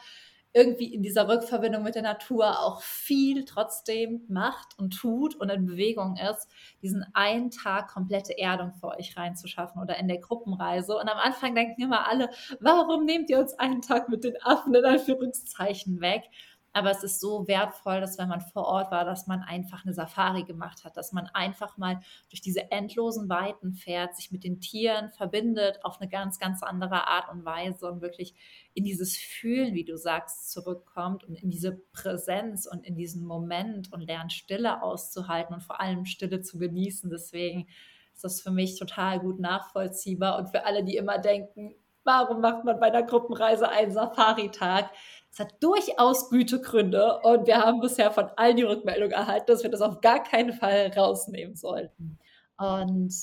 irgendwie 0.52 0.92
in 0.92 1.02
dieser 1.02 1.28
Rückverbindung 1.28 1.82
mit 1.82 1.94
der 1.94 2.02
Natur 2.02 2.60
auch 2.60 2.82
viel 2.82 3.44
trotzdem 3.44 4.22
macht 4.28 4.78
und 4.78 4.90
tut 4.96 5.36
und 5.36 5.48
in 5.48 5.66
Bewegung 5.66 6.16
ist, 6.16 6.48
diesen 6.82 7.04
einen 7.14 7.50
Tag 7.50 7.88
komplette 7.88 8.36
Erdung 8.36 8.72
für 8.74 8.88
euch 8.88 9.16
reinzuschaffen 9.16 9.80
oder 9.80 9.96
in 9.98 10.08
der 10.08 10.18
Gruppenreise. 10.18 10.96
Und 10.96 11.08
am 11.08 11.18
Anfang 11.18 11.54
denken 11.54 11.80
immer 11.82 12.08
alle, 12.08 12.30
warum 12.58 13.04
nehmt 13.04 13.30
ihr 13.30 13.38
uns 13.38 13.54
einen 13.54 13.80
Tag 13.80 14.08
mit 14.08 14.24
den 14.24 14.40
Affen 14.42 14.74
in 14.74 14.84
Anführungszeichen 14.84 16.00
weg? 16.00 16.24
Aber 16.72 16.90
es 16.90 17.02
ist 17.02 17.20
so 17.20 17.48
wertvoll, 17.48 18.00
dass 18.00 18.16
wenn 18.18 18.28
man 18.28 18.40
vor 18.40 18.64
Ort 18.64 18.92
war, 18.92 19.04
dass 19.04 19.26
man 19.26 19.42
einfach 19.42 19.84
eine 19.84 19.92
Safari 19.92 20.44
gemacht 20.44 20.84
hat, 20.84 20.96
dass 20.96 21.12
man 21.12 21.26
einfach 21.34 21.76
mal 21.78 22.00
durch 22.28 22.40
diese 22.40 22.70
endlosen 22.70 23.28
Weiten 23.28 23.72
fährt, 23.72 24.14
sich 24.14 24.30
mit 24.30 24.44
den 24.44 24.60
Tieren 24.60 25.10
verbindet 25.10 25.84
auf 25.84 26.00
eine 26.00 26.08
ganz, 26.08 26.38
ganz 26.38 26.62
andere 26.62 27.08
Art 27.08 27.28
und 27.32 27.44
Weise 27.44 27.90
und 27.90 28.02
wirklich 28.02 28.34
in 28.72 28.84
dieses 28.84 29.16
Fühlen, 29.16 29.74
wie 29.74 29.84
du 29.84 29.96
sagst, 29.96 30.52
zurückkommt 30.52 31.24
und 31.24 31.34
in 31.34 31.50
diese 31.50 31.72
Präsenz 31.92 32.66
und 32.66 32.86
in 32.86 32.94
diesen 32.94 33.26
Moment 33.26 33.92
und 33.92 34.02
lernt 34.02 34.32
Stille 34.32 34.82
auszuhalten 34.82 35.54
und 35.54 35.62
vor 35.62 35.80
allem 35.80 36.04
Stille 36.04 36.40
zu 36.40 36.58
genießen. 36.58 37.10
Deswegen 37.10 37.66
ist 38.14 38.22
das 38.22 38.40
für 38.40 38.52
mich 38.52 38.78
total 38.78 39.18
gut 39.18 39.40
nachvollziehbar 39.40 40.38
und 40.38 40.50
für 40.50 40.64
alle, 40.66 40.84
die 40.84 40.96
immer 40.96 41.18
denken, 41.18 41.74
warum 42.04 42.40
macht 42.40 42.64
man 42.64 42.78
bei 42.80 42.86
einer 42.86 43.02
Gruppenreise 43.02 43.68
einen 43.68 43.92
Safari-Tag? 43.92 44.90
Es 45.32 45.38
hat 45.38 45.54
durchaus 45.60 46.28
gute 46.28 46.60
Gründe 46.60 47.20
und 47.22 47.46
wir 47.46 47.58
haben 47.58 47.80
bisher 47.80 48.10
von 48.10 48.30
allen 48.36 48.56
die 48.56 48.64
Rückmeldung 48.64 49.10
erhalten, 49.10 49.46
dass 49.46 49.62
wir 49.62 49.70
das 49.70 49.80
auf 49.80 50.00
gar 50.00 50.22
keinen 50.22 50.52
Fall 50.52 50.92
rausnehmen 50.96 51.54
sollten. 51.54 52.18
Und 52.56 53.14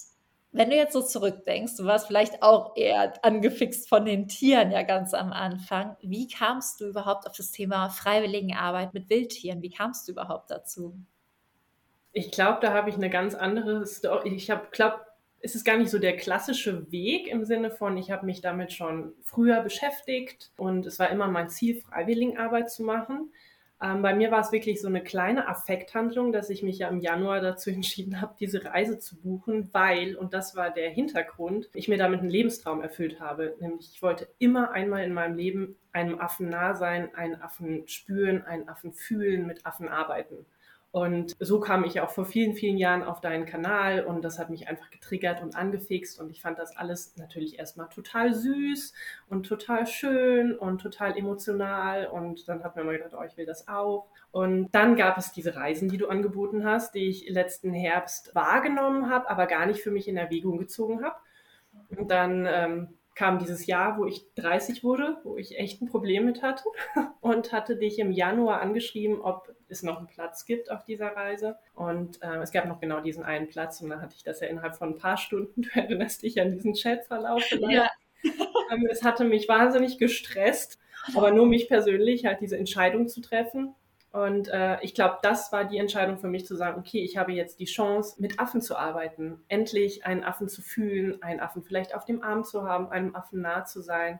wenn 0.51 0.69
du 0.69 0.75
jetzt 0.75 0.93
so 0.93 1.01
zurückdenkst, 1.01 1.75
du 1.75 1.85
warst 1.85 2.07
vielleicht 2.07 2.41
auch 2.41 2.75
eher 2.75 3.13
angefixt 3.23 3.89
von 3.89 4.05
den 4.05 4.27
Tieren 4.27 4.71
ja 4.71 4.83
ganz 4.83 5.13
am 5.13 5.33
Anfang. 5.33 5.97
Wie 6.01 6.27
kamst 6.27 6.79
du 6.79 6.87
überhaupt 6.87 7.27
auf 7.27 7.35
das 7.35 7.51
Thema 7.51 7.89
Freiwilligenarbeit 7.89 8.93
mit 8.93 9.09
Wildtieren? 9.09 9.61
Wie 9.61 9.69
kamst 9.69 10.07
du 10.07 10.13
überhaupt 10.13 10.49
dazu? 10.49 10.97
Ich 12.13 12.31
glaube, 12.31 12.59
da 12.61 12.73
habe 12.73 12.89
ich 12.89 12.95
eine 12.95 13.09
ganz 13.09 13.35
andere 13.35 13.85
Story. 13.85 14.33
Ich 14.33 14.49
habe, 14.49 14.67
glaube, 14.71 15.01
es 15.39 15.55
ist 15.55 15.65
gar 15.65 15.77
nicht 15.77 15.89
so 15.89 15.99
der 15.99 16.17
klassische 16.17 16.91
Weg 16.91 17.27
im 17.27 17.45
Sinne 17.45 17.71
von, 17.71 17.97
ich 17.97 18.11
habe 18.11 18.25
mich 18.25 18.41
damit 18.41 18.73
schon 18.73 19.13
früher 19.21 19.61
beschäftigt 19.61 20.51
und 20.57 20.85
es 20.85 20.99
war 20.99 21.09
immer 21.09 21.27
mein 21.27 21.49
Ziel, 21.49 21.81
Freiwilligenarbeit 21.81 22.71
zu 22.71 22.83
machen. 22.83 23.31
Ähm, 23.79 24.01
bei 24.01 24.15
mir 24.15 24.31
war 24.31 24.39
es 24.39 24.51
wirklich 24.51 24.81
so 24.81 24.87
eine 24.87 25.03
kleine 25.03 25.47
Affekthandlung, 25.47 26.31
dass 26.31 26.49
ich 26.49 26.63
mich 26.63 26.79
ja 26.79 26.87
im 26.87 26.99
Januar 26.99 27.41
dazu 27.41 27.69
entschieden 27.71 28.21
habe, 28.21 28.35
diese 28.39 28.65
Reise 28.65 28.97
zu 28.97 29.19
buchen, 29.19 29.69
weil, 29.71 30.15
und 30.15 30.33
das 30.33 30.55
war 30.55 30.71
der 30.71 30.89
Hintergrund, 30.89 31.69
ich 31.73 31.87
mir 31.87 31.97
damit 31.97 32.21
einen 32.21 32.29
Lebenstraum 32.29 32.81
erfüllt 32.81 33.19
habe. 33.19 33.55
Nämlich 33.59 33.91
ich 33.93 34.01
wollte 34.01 34.27
immer 34.39 34.71
einmal 34.71 35.03
in 35.03 35.13
meinem 35.13 35.37
Leben 35.37 35.75
einem 35.91 36.19
Affen 36.19 36.49
nah 36.49 36.73
sein, 36.73 37.13
einen 37.13 37.41
Affen 37.41 37.87
spüren, 37.87 38.43
einen 38.43 38.67
Affen 38.67 38.93
fühlen, 38.93 39.45
mit 39.45 39.65
Affen 39.65 39.87
arbeiten. 39.87 40.45
Und 40.91 41.35
so 41.39 41.59
kam 41.59 41.83
ich 41.83 41.99
auch 41.99 42.09
vor 42.09 42.25
vielen, 42.25 42.53
vielen 42.53 42.77
Jahren 42.77 43.03
auf 43.03 43.19
deinen 43.19 43.45
Kanal 43.45 44.05
und 44.05 44.23
das 44.23 44.39
hat 44.39 44.49
mich 44.49 44.67
einfach 44.67 44.89
getriggert 44.89 45.41
und 45.43 45.55
angefixt 45.55 46.19
und 46.19 46.31
ich 46.31 46.41
fand 46.41 46.57
das 46.57 46.75
alles 46.77 47.15
natürlich 47.17 47.59
erstmal 47.59 47.89
total 47.89 48.33
süß 48.33 48.93
und 49.27 49.45
total 49.45 49.85
schön 49.85 50.57
und 50.57 50.81
total 50.81 51.17
emotional 51.17 52.07
und 52.07 52.47
dann 52.47 52.63
hat 52.63 52.75
mir 52.75 52.83
mal 52.83 52.97
gedacht, 52.97 53.13
oh, 53.19 53.23
ich 53.23 53.35
will 53.37 53.45
das 53.45 53.67
auch. 53.67 54.07
Und 54.31 54.73
dann 54.73 54.95
gab 54.95 55.17
es 55.17 55.33
diese 55.33 55.55
Reisen, 55.55 55.89
die 55.89 55.97
du 55.97 56.07
angeboten 56.07 56.63
hast, 56.65 56.95
die 56.95 57.09
ich 57.09 57.29
letzten 57.29 57.73
Herbst 57.73 58.33
wahrgenommen 58.33 59.09
habe, 59.09 59.29
aber 59.29 59.45
gar 59.45 59.65
nicht 59.65 59.81
für 59.81 59.91
mich 59.91 60.07
in 60.07 60.17
Erwägung 60.17 60.57
gezogen 60.57 61.03
habe. 61.03 61.17
Und 61.95 62.11
dann 62.11 62.47
ähm, 62.49 62.97
kam 63.17 63.39
dieses 63.39 63.65
Jahr, 63.65 63.97
wo 63.97 64.05
ich 64.05 64.31
30 64.35 64.83
wurde, 64.83 65.17
wo 65.23 65.37
ich 65.37 65.57
echt 65.57 65.81
ein 65.81 65.87
Problem 65.87 66.25
mit 66.25 66.43
hatte 66.43 66.63
und 67.19 67.51
hatte 67.51 67.75
dich 67.75 67.97
im 67.97 68.11
Januar 68.11 68.61
angeschrieben, 68.61 69.21
ob 69.21 69.55
es 69.69 69.81
noch 69.81 69.97
einen 69.97 70.05
Platz 70.05 70.45
gibt 70.45 70.69
auf 70.69 70.85
dieser 70.85 71.07
Reise. 71.15 71.57
Und 71.73 72.21
äh, 72.21 72.37
es 72.43 72.51
gab 72.51 72.67
noch 72.67 72.79
genau 72.79 73.01
diesen 73.01 73.23
einen 73.23 73.47
Platz 73.47 73.81
und 73.81 73.89
dann 73.89 74.03
hatte 74.03 74.13
ich 74.15 74.23
das 74.23 74.39
ja 74.39 74.47
innerhalb 74.47 74.75
von 74.75 74.89
ein 74.89 74.97
paar 74.99 75.17
Stunden, 75.17 75.61
du 75.63 75.69
erinnerst 75.73 76.21
dich 76.21 76.39
an 76.39 76.51
diesen 76.51 76.73
Chatverlauf. 76.73 77.43
Ja. 77.51 77.89
Ähm, 78.69 78.85
es 78.91 79.01
hatte 79.01 79.23
mich 79.23 79.47
wahnsinnig 79.47 79.97
gestresst, 79.97 80.77
aber 81.15 81.31
nur 81.31 81.45
mich 81.45 81.69
persönlich 81.69 82.25
halt 82.25 82.41
diese 82.41 82.57
Entscheidung 82.57 83.07
zu 83.07 83.21
treffen. 83.21 83.73
Und 84.11 84.47
äh, 84.47 84.77
ich 84.81 84.95
glaube, 84.95 85.17
das 85.21 85.51
war 85.51 85.65
die 85.65 85.77
Entscheidung 85.77 86.17
für 86.17 86.27
mich 86.27 86.45
zu 86.45 86.55
sagen, 86.55 86.79
okay, 86.79 87.03
ich 87.03 87.17
habe 87.17 87.33
jetzt 87.33 87.59
die 87.59 87.65
Chance, 87.65 88.21
mit 88.21 88.39
Affen 88.39 88.61
zu 88.61 88.77
arbeiten, 88.77 89.43
endlich 89.47 90.05
einen 90.05 90.23
Affen 90.23 90.47
zu 90.47 90.61
fühlen, 90.61 91.21
einen 91.21 91.39
Affen 91.39 91.61
vielleicht 91.61 91.93
auf 91.93 92.05
dem 92.05 92.23
Arm 92.23 92.43
zu 92.43 92.63
haben, 92.63 92.89
einem 92.89 93.15
Affen 93.15 93.41
nah 93.41 93.65
zu 93.65 93.81
sein. 93.81 94.19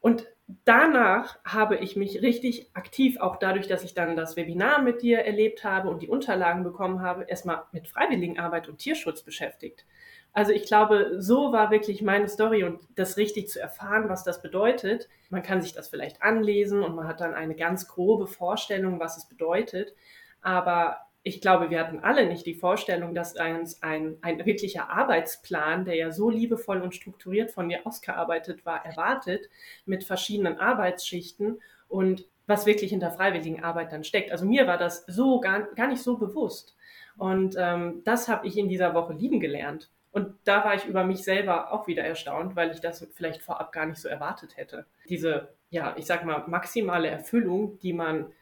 Und 0.00 0.26
danach 0.64 1.38
habe 1.44 1.76
ich 1.76 1.96
mich 1.96 2.22
richtig 2.22 2.70
aktiv, 2.74 3.18
auch 3.20 3.36
dadurch, 3.36 3.68
dass 3.68 3.84
ich 3.84 3.94
dann 3.94 4.16
das 4.16 4.36
Webinar 4.36 4.82
mit 4.82 5.02
dir 5.02 5.20
erlebt 5.20 5.64
habe 5.64 5.88
und 5.90 6.02
die 6.02 6.08
Unterlagen 6.08 6.62
bekommen 6.62 7.02
habe, 7.02 7.24
erstmal 7.24 7.64
mit 7.72 7.88
Freiwilligenarbeit 7.88 8.68
und 8.68 8.78
Tierschutz 8.78 9.22
beschäftigt. 9.22 9.86
Also 10.32 10.52
ich 10.52 10.64
glaube, 10.66 11.16
so 11.18 11.52
war 11.52 11.70
wirklich 11.70 12.02
meine 12.02 12.28
Story 12.28 12.62
und 12.62 12.80
das 12.94 13.16
richtig 13.16 13.48
zu 13.48 13.60
erfahren, 13.60 14.08
was 14.08 14.22
das 14.22 14.42
bedeutet. 14.42 15.08
Man 15.28 15.42
kann 15.42 15.60
sich 15.60 15.72
das 15.72 15.88
vielleicht 15.88 16.22
anlesen 16.22 16.82
und 16.82 16.94
man 16.94 17.08
hat 17.08 17.20
dann 17.20 17.34
eine 17.34 17.56
ganz 17.56 17.88
grobe 17.88 18.26
Vorstellung, 18.26 19.00
was 19.00 19.16
es 19.16 19.28
bedeutet. 19.28 19.94
Aber 20.40 20.98
ich 21.22 21.40
glaube, 21.40 21.68
wir 21.70 21.80
hatten 21.80 22.00
alle 22.00 22.26
nicht 22.26 22.46
die 22.46 22.54
Vorstellung, 22.54 23.14
dass 23.14 23.34
uns 23.34 23.82
ein, 23.82 24.16
ein 24.22 24.44
wirklicher 24.46 24.88
Arbeitsplan, 24.88 25.84
der 25.84 25.96
ja 25.96 26.12
so 26.12 26.30
liebevoll 26.30 26.80
und 26.80 26.94
strukturiert 26.94 27.50
von 27.50 27.68
dir 27.68 27.86
ausgearbeitet 27.86 28.64
war, 28.64 28.84
erwartet, 28.86 29.50
mit 29.84 30.04
verschiedenen 30.04 30.58
Arbeitsschichten 30.58 31.60
und 31.88 32.26
was 32.46 32.66
wirklich 32.66 32.90
hinter 32.90 33.10
Freiwilligenarbeit 33.10 33.92
dann 33.92 34.04
steckt. 34.04 34.32
Also 34.32 34.46
mir 34.46 34.66
war 34.66 34.78
das 34.78 35.04
so 35.06 35.40
gar, 35.40 35.62
gar 35.74 35.88
nicht 35.88 36.02
so 36.02 36.16
bewusst. 36.16 36.74
Und 37.18 37.54
ähm, 37.58 38.00
das 38.04 38.28
habe 38.28 38.46
ich 38.46 38.56
in 38.56 38.68
dieser 38.68 38.94
Woche 38.94 39.12
lieben 39.12 39.40
gelernt. 39.40 39.90
Und 40.12 40.34
da 40.44 40.64
war 40.64 40.74
ich 40.74 40.86
über 40.86 41.04
mich 41.04 41.22
selber 41.22 41.72
auch 41.72 41.86
wieder 41.86 42.02
erstaunt, 42.02 42.56
weil 42.56 42.72
ich 42.72 42.80
das 42.80 43.06
vielleicht 43.14 43.42
vorab 43.42 43.72
gar 43.72 43.86
nicht 43.86 44.00
so 44.00 44.08
erwartet 44.08 44.56
hätte. 44.56 44.86
Diese, 45.08 45.54
ja, 45.70 45.94
ich 45.96 46.06
sag 46.06 46.24
mal, 46.24 46.44
maximale 46.48 47.08
Erfüllung, 47.08 47.78
die 47.78 47.92
man 47.92 48.32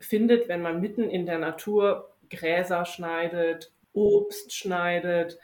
findet, 0.00 0.48
wenn 0.48 0.62
man 0.62 0.80
mitten 0.80 1.08
in 1.08 1.26
der 1.26 1.38
Natur 1.38 2.16
Gräser 2.30 2.84
schneidet, 2.84 3.72
Obst 3.92 4.52
schneidet, 4.52 5.38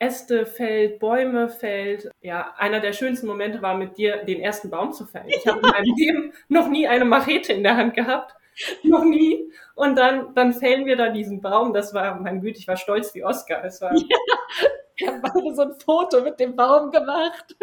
Äste 0.00 0.46
fällt, 0.46 0.98
Bäume 0.98 1.48
fällt. 1.48 2.10
Ja, 2.20 2.54
einer 2.58 2.80
der 2.80 2.92
schönsten 2.92 3.26
Momente 3.26 3.62
war 3.62 3.76
mit 3.76 3.96
dir, 3.96 4.24
den 4.24 4.40
ersten 4.40 4.68
Baum 4.68 4.92
zu 4.92 5.06
fällen. 5.06 5.28
Ich 5.28 5.46
habe 5.46 5.60
in 5.60 5.70
meinem 5.70 5.94
Leben 5.96 6.32
noch 6.48 6.68
nie 6.68 6.88
eine 6.88 7.04
Machete 7.04 7.52
in 7.52 7.62
der 7.62 7.76
Hand 7.76 7.94
gehabt. 7.94 8.34
Noch 8.82 9.04
nie. 9.04 9.50
Und 9.74 9.96
dann, 9.96 10.34
dann 10.34 10.52
fällen 10.52 10.86
wir 10.86 10.96
da 10.96 11.08
diesen 11.08 11.40
Baum. 11.40 11.72
Das 11.72 11.92
war, 11.94 12.20
mein 12.20 12.40
Güte, 12.40 12.58
ich 12.58 12.68
war 12.68 12.76
stolz 12.76 13.14
wie 13.14 13.24
Oscar. 13.24 13.64
Es 13.64 13.80
war, 13.80 13.94
ja, 13.94 14.16
wir 14.96 15.08
haben 15.08 15.22
beide 15.22 15.54
so 15.54 15.62
ein 15.62 15.74
Foto 15.74 16.22
mit 16.22 16.38
dem 16.40 16.56
Baum 16.56 16.90
gemacht. 16.90 17.56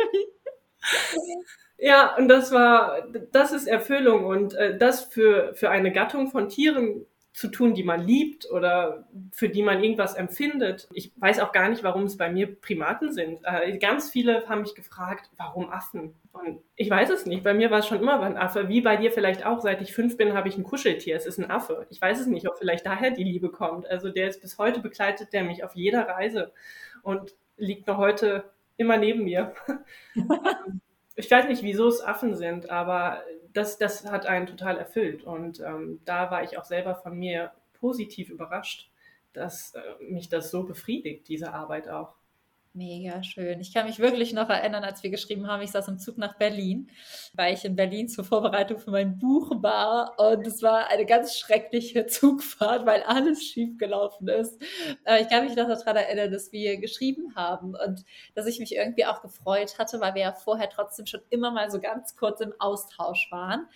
ja, 1.78 2.16
und 2.16 2.28
das 2.28 2.52
war, 2.52 3.08
das 3.32 3.52
ist 3.52 3.68
Erfüllung 3.68 4.26
und 4.26 4.54
äh, 4.56 4.78
das 4.78 5.04
für, 5.04 5.54
für 5.56 5.70
eine 5.70 5.92
Gattung 5.92 6.30
von 6.30 6.50
Tieren 6.50 7.06
zu 7.34 7.48
tun, 7.48 7.74
die 7.74 7.84
man 7.84 8.06
liebt 8.06 8.50
oder 8.52 9.08
für 9.32 9.48
die 9.48 9.64
man 9.64 9.82
irgendwas 9.82 10.16
empfindet. 10.16 10.90
Ich 10.94 11.14
weiß 11.16 11.40
auch 11.40 11.54
gar 11.54 11.70
nicht, 11.70 11.84
warum 11.84 12.04
es 12.04 12.18
bei 12.18 12.30
mir 12.30 12.60
Primaten 12.60 13.14
sind. 13.14 13.40
Äh, 13.44 13.78
ganz 13.78 14.10
viele 14.10 14.48
haben 14.50 14.62
mich 14.62 14.76
gefragt, 14.76 15.30
warum 15.38 15.70
Affen? 15.70 16.16
Und 16.34 16.60
ich 16.76 16.90
weiß 16.90 17.10
es 17.10 17.26
nicht. 17.26 17.44
Bei 17.44 17.54
mir 17.54 17.72
war 17.72 17.80
es 17.80 17.88
schon 17.88 18.00
immer 18.00 18.22
ein 18.22 18.38
Affe. 18.38 18.68
Wie 18.68 18.82
bei 18.82 18.98
dir 18.98 19.12
vielleicht 19.12 19.46
auch. 19.46 19.62
Seit 19.62 19.82
ich 19.82 19.94
fünf 19.94 20.18
bin, 20.18 20.34
habe 20.34 20.50
ich 20.50 20.58
ein 20.58 20.64
Kuscheltier. 20.64 21.16
Es 21.16 21.26
ist 21.26 21.40
ein 21.40 21.50
Affe. 21.50 21.86
Ich 21.90 22.02
weiß 22.02 22.20
es 22.20 22.28
nicht, 22.28 22.48
ob 22.50 22.58
vielleicht 22.58 22.86
daher 22.86 23.12
die 23.12 23.24
Liebe 23.24 23.50
kommt. 23.50 23.88
Also 23.90 24.10
der 24.10 24.28
ist 24.28 24.42
bis 24.42 24.58
heute 24.58 24.82
begleitet, 24.82 25.32
der 25.32 25.44
mich 25.44 25.64
auf 25.64 25.76
jeder 25.76 26.08
Reise 26.08 26.52
und 27.03 27.36
liegt 27.58 27.88
noch 27.88 27.98
heute 27.98 28.43
immer 28.77 28.98
neben 28.98 29.24
mir. 29.24 29.53
ich 31.15 31.29
weiß 31.29 31.48
nicht, 31.48 31.63
wieso 31.63 31.88
es 31.88 32.01
Affen 32.01 32.36
sind, 32.36 32.70
aber 32.70 33.24
das, 33.53 33.77
das 33.77 34.05
hat 34.05 34.25
einen 34.25 34.48
total 34.48 34.77
erfüllt. 34.77 35.24
Und 35.24 35.60
ähm, 35.60 36.00
da 36.05 36.31
war 36.31 36.43
ich 36.43 36.58
auch 36.58 36.65
selber 36.65 36.96
von 36.96 37.17
mir 37.17 37.51
positiv 37.74 38.29
überrascht, 38.29 38.89
dass 39.34 39.74
äh, 39.75 39.81
mich 40.03 40.29
das 40.29 40.51
so 40.51 40.63
befriedigt, 40.63 41.27
diese 41.27 41.53
Arbeit 41.53 41.89
auch. 41.89 42.15
Mega 42.74 43.22
schön. 43.22 43.60
Ich 43.60 43.74
kann 43.74 43.86
mich 43.86 44.00
wirklich 44.00 44.32
noch 44.32 44.50
erinnern, 44.50 44.86
als 44.86 45.04
wir 45.04 45.10
geschrieben 45.10 45.48
haben, 45.48 45.62
ich 45.62 45.72
saß 45.72 45.90
im 45.90 46.00
Zug 46.00 46.18
nach 46.18 46.38
Berlin, 46.38 46.90
weil 47.34 47.54
ich 47.54 47.66
in 47.66 47.75
Berlin 47.75 48.08
zur 48.08 48.24
Vorbereitung 48.24 48.80
für 48.80 48.92
mein 48.92 49.20
Buch 49.20 49.51
war 49.62 50.18
und 50.18 50.48
es 50.48 50.63
war 50.63 50.88
eine 50.88 51.06
ganz 51.06 51.38
schreckliche 51.38 52.06
Zugfahrt, 52.08 52.86
weil 52.86 53.04
alles 53.04 53.44
schief 53.44 53.78
gelaufen 53.78 54.30
ist. 54.30 54.58
Aber 55.04 55.20
ich 55.20 55.28
kann 55.28 55.44
mich 55.44 55.58
noch 55.58 55.68
daran 55.68 55.98
erinnern, 55.98 56.32
dass 56.32 56.54
wir 56.54 56.78
geschrieben 56.78 57.36
haben 57.36 57.75
und 57.75 58.06
dass 58.36 58.46
ich 58.48 58.60
mich 58.62 58.74
irgendwie 58.74 59.06
auch 59.06 59.22
gefreut 59.22 59.78
hatte, 59.78 60.00
weil 60.00 60.16
wir 60.16 60.22
ja 60.22 60.32
vorher 60.32 60.70
trotzdem 60.70 61.06
schon 61.08 61.22
immer 61.30 61.51
mal 61.51 61.70
so 61.70 61.82
ganz 61.82 62.16
kurz 62.16 62.40
im 62.40 62.54
Austausch 62.58 63.28
waren. 63.32 63.68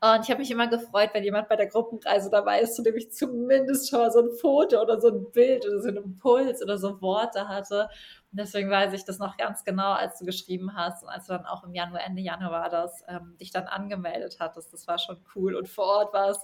Und 0.00 0.22
ich 0.22 0.30
habe 0.30 0.40
mich 0.40 0.50
immer 0.50 0.66
gefreut, 0.68 1.10
wenn 1.12 1.24
jemand 1.24 1.48
bei 1.48 1.56
der 1.56 1.66
Gruppenreise 1.66 2.28
dabei 2.28 2.60
ist, 2.60 2.76
zu 2.76 2.82
dem 2.82 2.96
ich 2.96 3.10
zumindest 3.10 3.88
schon 3.88 4.00
mal 4.00 4.10
so 4.10 4.20
ein 4.20 4.30
Foto 4.30 4.80
oder 4.82 5.00
so 5.00 5.08
ein 5.08 5.30
Bild 5.32 5.66
oder 5.66 5.80
so 5.80 5.88
einen 5.88 5.96
Impuls 5.98 6.62
oder 6.62 6.78
so 6.78 7.00
Worte 7.00 7.48
hatte. 7.48 7.88
Deswegen 8.36 8.70
weiß 8.70 8.92
ich 8.92 9.04
das 9.04 9.18
noch 9.18 9.36
ganz 9.36 9.64
genau, 9.64 9.92
als 9.92 10.18
du 10.18 10.24
geschrieben 10.24 10.74
hast 10.74 11.02
und 11.02 11.08
als 11.08 11.26
du 11.26 11.34
dann 11.34 11.46
auch 11.46 11.62
im 11.64 11.72
Januar, 11.72 12.02
Ende 12.04 12.20
Januar 12.20 12.68
das, 12.68 13.04
ähm, 13.08 13.36
dich 13.38 13.52
dann 13.52 13.66
angemeldet 13.66 14.38
hattest. 14.40 14.72
Das 14.72 14.86
war 14.88 14.98
schon 14.98 15.24
cool. 15.34 15.54
Und 15.54 15.68
vor 15.68 15.84
Ort 15.84 16.12
war 16.12 16.30
es 16.30 16.38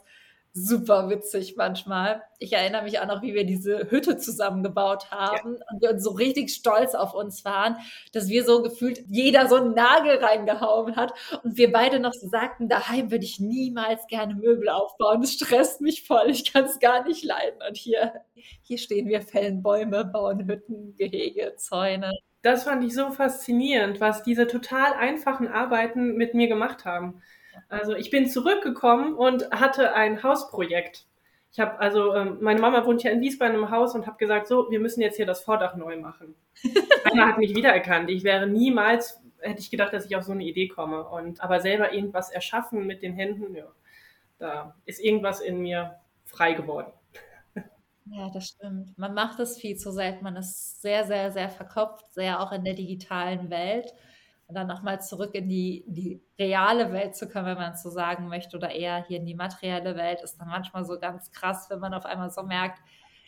super 0.53 1.09
witzig 1.09 1.55
manchmal. 1.57 2.23
Ich 2.39 2.53
erinnere 2.53 2.83
mich 2.83 2.99
auch 2.99 3.07
noch, 3.07 3.23
wie 3.23 3.35
wir 3.35 3.45
diese 3.45 3.91
Hütte 3.91 4.19
zusammengebaut 4.19 5.11
haben 5.11 5.55
ja. 5.55 5.65
und 5.71 5.83
wir 5.83 5.91
uns 5.91 6.03
so 6.03 6.11
richtig 6.11 6.51
stolz 6.51 6.95
auf 6.95 7.15
uns 7.15 7.45
waren, 7.45 7.77
dass 8.13 8.29
wir 8.29 8.45
so 8.45 8.63
gefühlt 8.63 9.05
jeder 9.09 9.49
so 9.49 9.57
einen 9.57 9.75
Nagel 9.75 10.17
reingehauen 10.17 10.97
hat 10.97 11.13
und 11.45 11.57
wir 11.57 11.71
beide 11.71 12.01
noch 12.01 12.13
so 12.13 12.29
sagten, 12.29 12.69
daheim 12.69 13.11
würde 13.11 13.25
ich 13.25 13.39
niemals 13.39 14.07
gerne 14.09 14.35
Möbel 14.35 14.69
aufbauen. 14.69 15.21
Das 15.21 15.35
stresst 15.35 15.81
mich 15.81 16.07
voll. 16.07 16.31
Ich 16.31 16.53
kann 16.53 16.65
es 16.65 16.81
gar 16.81 17.05
nicht 17.05 17.25
leiden. 17.25 17.61
Und 17.69 17.77
hier, 17.77 18.13
hier 18.63 18.79
stehen 18.79 19.09
wir, 19.09 19.23
fällen 19.23 19.63
Bäume, 19.63 20.05
bauen 20.05 20.47
Hütten, 20.49 20.97
Gehege, 20.97 21.55
Zäune. 21.57 22.13
Das 22.43 22.65
fand 22.65 22.83
ich 22.85 22.95
so 22.95 23.11
faszinierend, 23.11 24.01
was 24.01 24.23
diese 24.23 24.47
total 24.47 24.95
einfachen 24.95 25.47
Arbeiten 25.47 26.17
mit 26.17 26.35
mir 26.35 26.49
gemacht 26.49 26.85
haben. 26.87 27.23
Also 27.69 27.95
ich 27.95 28.11
bin 28.11 28.29
zurückgekommen 28.29 29.15
und 29.15 29.51
hatte 29.51 29.95
ein 29.95 30.23
Hausprojekt. 30.23 31.07
Ich 31.53 31.59
habe 31.59 31.81
also, 31.81 32.15
ähm, 32.15 32.39
meine 32.41 32.61
Mama 32.61 32.87
wohnt 32.87 33.03
ja 33.03 33.11
in 33.11 33.21
Wiesbaden 33.21 33.57
im 33.57 33.71
Haus 33.71 33.95
und 33.95 34.07
habe 34.07 34.19
gesagt, 34.19 34.47
so, 34.47 34.71
wir 34.71 34.79
müssen 34.79 35.01
jetzt 35.01 35.17
hier 35.17 35.27
das 35.27 35.43
Vordach 35.43 35.75
neu 35.75 35.97
machen. 35.97 36.35
Keiner 37.03 37.27
hat 37.27 37.39
mich 37.39 37.57
wiedererkannt. 37.57 38.09
Ich 38.09 38.23
wäre 38.23 38.47
niemals, 38.47 39.21
hätte 39.41 39.61
ich 39.61 39.71
gedacht, 39.71 39.93
dass 39.93 40.07
ich 40.07 40.15
auf 40.15 40.23
so 40.23 40.33
eine 40.33 40.45
Idee 40.45 40.69
komme. 40.69 41.09
Und 41.09 41.41
aber 41.43 41.61
selber 41.61 41.93
irgendwas 41.93 42.31
erschaffen 42.31 42.87
mit 42.87 43.03
den 43.03 43.15
Händen, 43.15 43.55
ja, 43.55 43.67
da 44.39 44.77
ist 44.85 45.01
irgendwas 45.01 45.41
in 45.41 45.61
mir 45.61 45.97
frei 46.25 46.53
geworden. 46.53 46.93
Ja, 48.07 48.29
das 48.31 48.49
stimmt. 48.49 48.97
Man 48.97 49.15
macht 49.15 49.39
es 49.41 49.59
viel 49.59 49.77
zu 49.77 49.93
selten. 49.93 50.25
Man 50.25 50.37
ist 50.37 50.83
sehr, 50.83 51.05
sehr, 51.05 51.31
sehr 51.31 51.49
verkopft, 51.49 52.13
sehr 52.13 52.41
auch 52.41 52.53
in 52.53 52.65
der 52.65 52.75
digitalen 52.75 53.51
Welt 53.51 53.93
und 54.51 54.57
dann 54.57 54.67
nochmal 54.67 55.01
zurück 55.01 55.35
in 55.35 55.49
die, 55.49 55.85
die 55.87 56.21
reale 56.39 56.93
Welt 56.93 57.15
zu 57.15 57.29
kommen, 57.29 57.47
wenn 57.47 57.57
man 57.57 57.73
es 57.73 57.83
so 57.83 57.89
sagen 57.89 58.29
möchte, 58.29 58.57
oder 58.57 58.71
eher 58.71 59.05
hier 59.07 59.19
in 59.19 59.27
die 59.27 59.37
materielle 59.37 59.95
Welt, 59.95 60.23
ist 60.23 60.39
dann 60.39 60.49
manchmal 60.49 60.85
so 60.85 60.99
ganz 60.99 61.31
krass, 61.31 61.71
wenn 61.71 61.79
man 61.79 61.95
auf 61.95 62.05
einmal 62.05 62.31
so 62.31 62.43
merkt, 62.43 62.81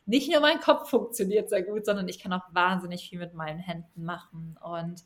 nicht 0.04 0.30
nur 0.32 0.40
mein 0.40 0.58
Kopf 0.58 0.90
funktioniert 0.90 1.48
sehr 1.48 1.62
gut, 1.62 1.86
sondern 1.86 2.08
ich 2.08 2.18
kann 2.18 2.32
auch 2.32 2.42
wahnsinnig 2.50 3.08
viel 3.08 3.20
mit 3.20 3.34
meinen 3.34 3.60
Händen 3.60 4.04
machen. 4.04 4.58
Und 4.60 5.04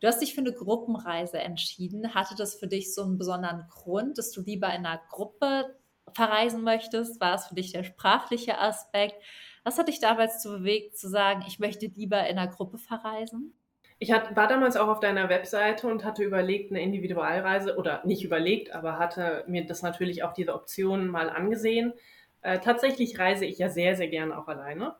du 0.00 0.08
hast 0.08 0.20
dich 0.20 0.34
für 0.34 0.40
eine 0.40 0.52
Gruppenreise 0.52 1.38
entschieden. 1.38 2.14
Hatte 2.14 2.34
das 2.36 2.56
für 2.56 2.66
dich 2.66 2.92
so 2.92 3.04
einen 3.04 3.16
besonderen 3.16 3.68
Grund, 3.68 4.18
dass 4.18 4.32
du 4.32 4.40
lieber 4.40 4.66
in 4.74 4.84
einer 4.86 5.00
Gruppe 5.08 5.76
verreisen 6.12 6.64
möchtest? 6.64 7.20
War 7.20 7.36
es 7.36 7.46
für 7.46 7.54
dich 7.54 7.70
der 7.70 7.84
sprachliche 7.84 8.58
Aspekt? 8.58 9.22
Was 9.62 9.78
hat 9.78 9.86
dich 9.86 10.00
damals 10.00 10.42
zu 10.42 10.48
bewegt, 10.48 10.98
zu 10.98 11.08
sagen, 11.08 11.44
ich 11.46 11.60
möchte 11.60 11.86
lieber 11.86 12.26
in 12.26 12.36
einer 12.36 12.50
Gruppe 12.50 12.78
verreisen? 12.78 13.54
Ich 14.04 14.12
hat, 14.12 14.36
war 14.36 14.48
damals 14.48 14.76
auch 14.76 14.88
auf 14.88 15.00
deiner 15.00 15.30
Webseite 15.30 15.86
und 15.86 16.04
hatte 16.04 16.22
überlegt, 16.22 16.70
eine 16.70 16.82
Individualreise 16.82 17.78
oder 17.78 18.02
nicht 18.04 18.22
überlegt, 18.22 18.74
aber 18.74 18.98
hatte 18.98 19.44
mir 19.46 19.64
das 19.64 19.80
natürlich 19.80 20.22
auch 20.22 20.34
diese 20.34 20.52
Option 20.52 21.08
mal 21.08 21.30
angesehen. 21.30 21.94
Äh, 22.42 22.58
tatsächlich 22.58 23.18
reise 23.18 23.46
ich 23.46 23.56
ja 23.56 23.70
sehr, 23.70 23.96
sehr 23.96 24.08
gerne 24.08 24.36
auch 24.36 24.46
alleine. 24.46 24.94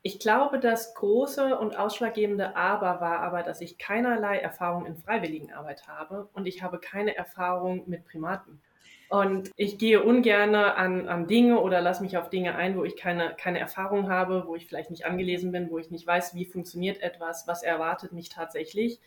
Ich 0.00 0.20
glaube, 0.20 0.58
das 0.58 0.94
große 0.94 1.58
und 1.58 1.78
ausschlaggebende 1.78 2.56
Aber 2.56 3.02
war 3.02 3.20
aber, 3.20 3.42
dass 3.42 3.60
ich 3.60 3.76
keinerlei 3.76 4.38
Erfahrung 4.38 4.86
in 4.86 4.96
Freiwilligenarbeit 4.96 5.86
habe 5.86 6.30
und 6.32 6.46
ich 6.46 6.62
habe 6.62 6.78
keine 6.78 7.14
Erfahrung 7.14 7.82
mit 7.86 8.06
Primaten. 8.06 8.62
Und 9.08 9.50
ich 9.56 9.78
gehe 9.78 10.02
ungern 10.02 10.54
an, 10.54 11.08
an 11.08 11.26
Dinge 11.28 11.60
oder 11.60 11.80
lasse 11.80 12.02
mich 12.02 12.18
auf 12.18 12.28
Dinge 12.28 12.56
ein, 12.56 12.76
wo 12.76 12.84
ich 12.84 12.96
keine, 12.96 13.34
keine 13.36 13.60
Erfahrung 13.60 14.10
habe, 14.10 14.44
wo 14.46 14.56
ich 14.56 14.66
vielleicht 14.66 14.90
nicht 14.90 15.06
angelesen 15.06 15.52
bin, 15.52 15.70
wo 15.70 15.78
ich 15.78 15.90
nicht 15.90 16.06
weiß, 16.06 16.34
wie 16.34 16.44
funktioniert 16.44 17.00
etwas, 17.00 17.46
was 17.46 17.62
erwartet 17.62 18.12
mich 18.12 18.28
tatsächlich. 18.28 19.00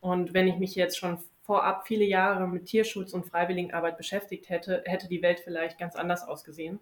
Und 0.00 0.34
wenn 0.34 0.48
ich 0.48 0.56
mich 0.56 0.74
jetzt 0.74 0.98
schon 0.98 1.18
vorab 1.42 1.86
viele 1.86 2.04
Jahre 2.04 2.48
mit 2.48 2.66
Tierschutz 2.66 3.12
und 3.12 3.26
Freiwilligenarbeit 3.26 3.96
beschäftigt 3.96 4.48
hätte, 4.48 4.82
hätte 4.86 5.08
die 5.08 5.22
Welt 5.22 5.40
vielleicht 5.40 5.78
ganz 5.78 5.94
anders 5.94 6.26
ausgesehen. 6.26 6.80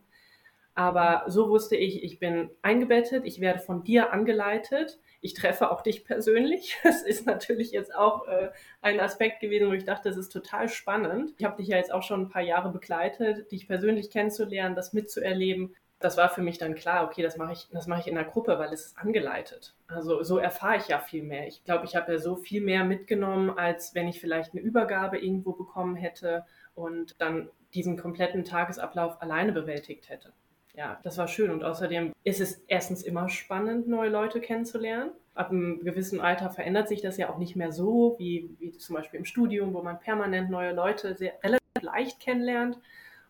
Aber 0.75 1.25
so 1.27 1.51
wusste 1.51 1.77
ich, 1.77 2.03
ich 2.03 2.19
bin 2.19 2.51
eingebettet, 2.63 3.27
ich 3.27 3.41
werde 3.41 3.59
von 3.59 3.85
dir 3.85 4.13
angeleitet. 4.13 4.99
Ich 5.21 5.35
treffe 5.35 5.71
auch 5.71 5.83
dich 5.83 6.05
persönlich. 6.05 6.79
Das 6.83 7.03
ist 7.03 7.27
natürlich 7.27 7.73
jetzt 7.73 7.95
auch 7.95 8.27
äh, 8.27 8.51
ein 8.81 9.01
Aspekt 9.01 9.41
gewesen, 9.41 9.69
wo 9.69 9.73
ich 9.73 9.85
dachte, 9.85 10.09
das 10.09 10.17
ist 10.17 10.31
total 10.31 10.69
spannend. 10.69 11.35
Ich 11.39 11.45
habe 11.45 11.57
dich 11.57 11.69
ja 11.69 11.77
jetzt 11.77 11.93
auch 11.93 12.03
schon 12.03 12.23
ein 12.23 12.29
paar 12.29 12.43
Jahre 12.43 12.71
begleitet, 12.71 13.51
dich 13.53 13.69
persönlich 13.69 14.11
kennenzulernen, 14.11 14.75
das 14.75 14.93
mitzuerleben. 14.93 15.75
Das 16.01 16.17
war 16.17 16.29
für 16.31 16.43
mich 16.43 16.59
dann 16.59 16.75
klar, 16.75 17.05
okay, 17.05 17.23
das 17.23 17.37
mache 17.37 17.53
ich, 17.53 17.69
das 17.71 17.87
mache 17.87 18.01
ich 18.01 18.07
in 18.09 18.15
der 18.15 18.25
Gruppe, 18.25 18.59
weil 18.59 18.73
es 18.73 18.87
ist 18.87 18.99
angeleitet. 18.99 19.75
Also 19.87 20.23
so 20.23 20.39
erfahre 20.39 20.79
ich 20.79 20.89
ja 20.89 20.99
viel 20.99 21.23
mehr. 21.23 21.47
Ich 21.47 21.65
glaube, 21.65 21.85
ich 21.85 21.95
habe 21.95 22.13
ja 22.13 22.19
so 22.19 22.37
viel 22.37 22.63
mehr 22.63 22.85
mitgenommen, 22.85 23.51
als 23.51 23.95
wenn 23.95 24.09
ich 24.09 24.21
vielleicht 24.21 24.53
eine 24.53 24.63
Übergabe 24.63 25.19
irgendwo 25.19 25.53
bekommen 25.53 25.97
hätte 25.97 26.45
und 26.75 27.15
dann 27.21 27.51
diesen 27.75 27.97
kompletten 27.97 28.45
Tagesablauf 28.45 29.23
alleine 29.23 29.53
bewältigt 29.53 30.09
hätte 30.09 30.33
ja, 30.75 30.99
das 31.03 31.19
war 31.19 31.29
schön. 31.29 31.51
Und 31.51 31.65
außerdem 31.65 32.13
ist 32.25 32.41
es 32.41 32.63
erstens 32.67 33.03
immer 33.03 33.29
spannend, 33.29 33.89
neue 33.89 34.11
Leute 34.11 34.41
kennenzulernen. 34.41 35.13
Ab 35.35 35.51
einem 35.51 35.83
gewissen 35.85 36.21
Alter 36.21 36.51
verändert 36.51 36.89
sich 36.89 37.01
das 37.01 37.17
ja 37.17 37.31
auch 37.31 37.39
nicht 37.39 37.57
mehr 37.57 37.73
so, 37.73 38.17
wie, 38.19 38.51
wie 38.59 38.73
zum 38.73 38.97
Beispiel 38.97 39.19
im 39.19 39.25
Studium, 39.25 39.75
wo 39.75 39.83
man 39.83 39.99
permanent 39.99 40.51
neue 40.51 40.73
Leute 40.73 41.15
sehr 41.15 41.35
relativ 41.43 41.61
leicht 41.81 42.21
kennenlernt. 42.21 42.79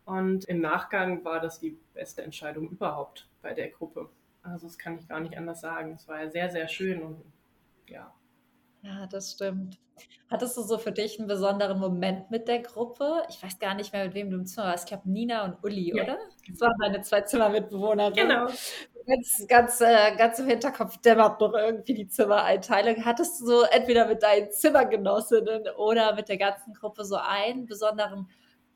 Und 0.04 0.44
im 0.46 0.60
Nachgang 0.60 1.24
war 1.24 1.40
das 1.40 1.60
die 1.60 1.78
beste 1.94 2.22
Entscheidung 2.22 2.70
überhaupt 2.70 3.28
bei 3.40 3.54
der 3.54 3.68
Gruppe. 3.68 4.08
Also 4.42 4.66
das 4.66 4.78
kann 4.78 4.98
ich 4.98 5.08
gar 5.08 5.20
nicht 5.20 5.36
anders 5.36 5.60
sagen. 5.60 5.92
Es 5.92 6.08
war 6.08 6.22
ja 6.22 6.30
sehr, 6.30 6.50
sehr 6.50 6.68
schön 6.68 7.02
und 7.02 7.22
ja. 7.86 8.12
Ja, 8.82 9.06
das 9.06 9.32
stimmt. 9.32 9.78
Hattest 10.28 10.56
du 10.56 10.62
so 10.62 10.78
für 10.78 10.92
dich 10.92 11.18
einen 11.18 11.28
besonderen 11.28 11.78
Moment 11.78 12.30
mit 12.30 12.48
der 12.48 12.60
Gruppe? 12.60 13.22
Ich 13.28 13.42
weiß 13.42 13.58
gar 13.58 13.74
nicht 13.74 13.92
mehr, 13.92 14.06
mit 14.06 14.14
wem 14.14 14.30
du 14.30 14.38
im 14.38 14.46
Zimmer 14.46 14.68
warst. 14.68 14.84
Ich 14.84 14.88
glaube, 14.88 15.08
Nina 15.08 15.44
und 15.44 15.62
Uli, 15.62 15.94
ja. 15.94 16.02
oder? 16.02 16.18
Das 16.48 16.60
waren 16.60 16.74
deine 16.80 17.02
zwei 17.02 17.20
Zimmermitbewohnerinnen. 17.20 18.28
Genau. 18.28 18.46
Ganz, 19.06 19.46
ganz, 19.46 19.80
äh, 19.80 20.16
ganz 20.16 20.38
im 20.38 20.46
Hinterkopf 20.46 20.96
dämmert 20.98 21.40
noch 21.40 21.52
irgendwie 21.54 21.94
die 21.94 22.08
Zimmereinteilung. 22.08 23.04
Hattest 23.04 23.40
du 23.40 23.46
so 23.46 23.62
entweder 23.62 24.06
mit 24.06 24.22
deinen 24.22 24.50
Zimmergenossinnen 24.50 25.64
oder 25.76 26.14
mit 26.14 26.28
der 26.28 26.38
ganzen 26.38 26.72
Gruppe 26.72 27.04
so 27.04 27.16
einen 27.16 27.66
besonderen 27.66 28.28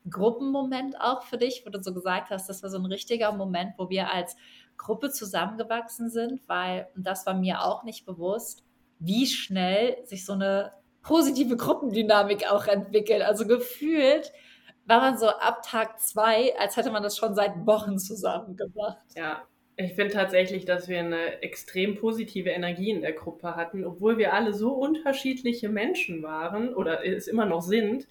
Gruppenmoment 0.09 0.99
auch 1.01 1.23
für 1.23 1.37
dich, 1.37 1.63
wo 1.65 1.69
du 1.69 1.81
so 1.81 1.93
gesagt 1.93 2.29
hast, 2.29 2.47
das 2.49 2.63
war 2.63 2.69
so 2.69 2.77
ein 2.77 2.85
richtiger 2.85 3.31
Moment, 3.31 3.73
wo 3.77 3.89
wir 3.89 4.11
als 4.11 4.35
Gruppe 4.77 5.09
zusammengewachsen 5.09 6.09
sind, 6.09 6.47
weil, 6.47 6.87
und 6.95 7.05
das 7.05 7.25
war 7.25 7.33
mir 7.33 7.63
auch 7.63 7.83
nicht 7.83 8.05
bewusst, 8.05 8.63
wie 8.99 9.27
schnell 9.27 9.97
sich 10.05 10.25
so 10.25 10.33
eine 10.33 10.73
positive 11.01 11.55
Gruppendynamik 11.55 12.51
auch 12.51 12.67
entwickelt. 12.67 13.21
Also 13.21 13.47
gefühlt 13.47 14.31
war 14.85 15.01
man 15.01 15.17
so 15.17 15.27
ab 15.27 15.61
Tag 15.63 15.99
zwei, 15.99 16.53
als 16.57 16.77
hätte 16.77 16.91
man 16.91 17.03
das 17.03 17.17
schon 17.17 17.35
seit 17.35 17.65
Wochen 17.65 17.97
zusammen 17.97 18.55
gemacht. 18.55 18.97
Ja, 19.15 19.43
ich 19.75 19.93
finde 19.93 20.13
tatsächlich, 20.13 20.65
dass 20.65 20.87
wir 20.87 20.99
eine 20.99 21.41
extrem 21.43 21.95
positive 21.95 22.49
Energie 22.49 22.89
in 22.89 23.01
der 23.01 23.13
Gruppe 23.13 23.55
hatten, 23.55 23.85
obwohl 23.85 24.17
wir 24.17 24.33
alle 24.33 24.53
so 24.53 24.71
unterschiedliche 24.71 25.69
Menschen 25.69 26.23
waren 26.23 26.73
oder 26.73 27.05
es 27.05 27.27
immer 27.27 27.45
noch 27.45 27.61
sind. 27.61 28.07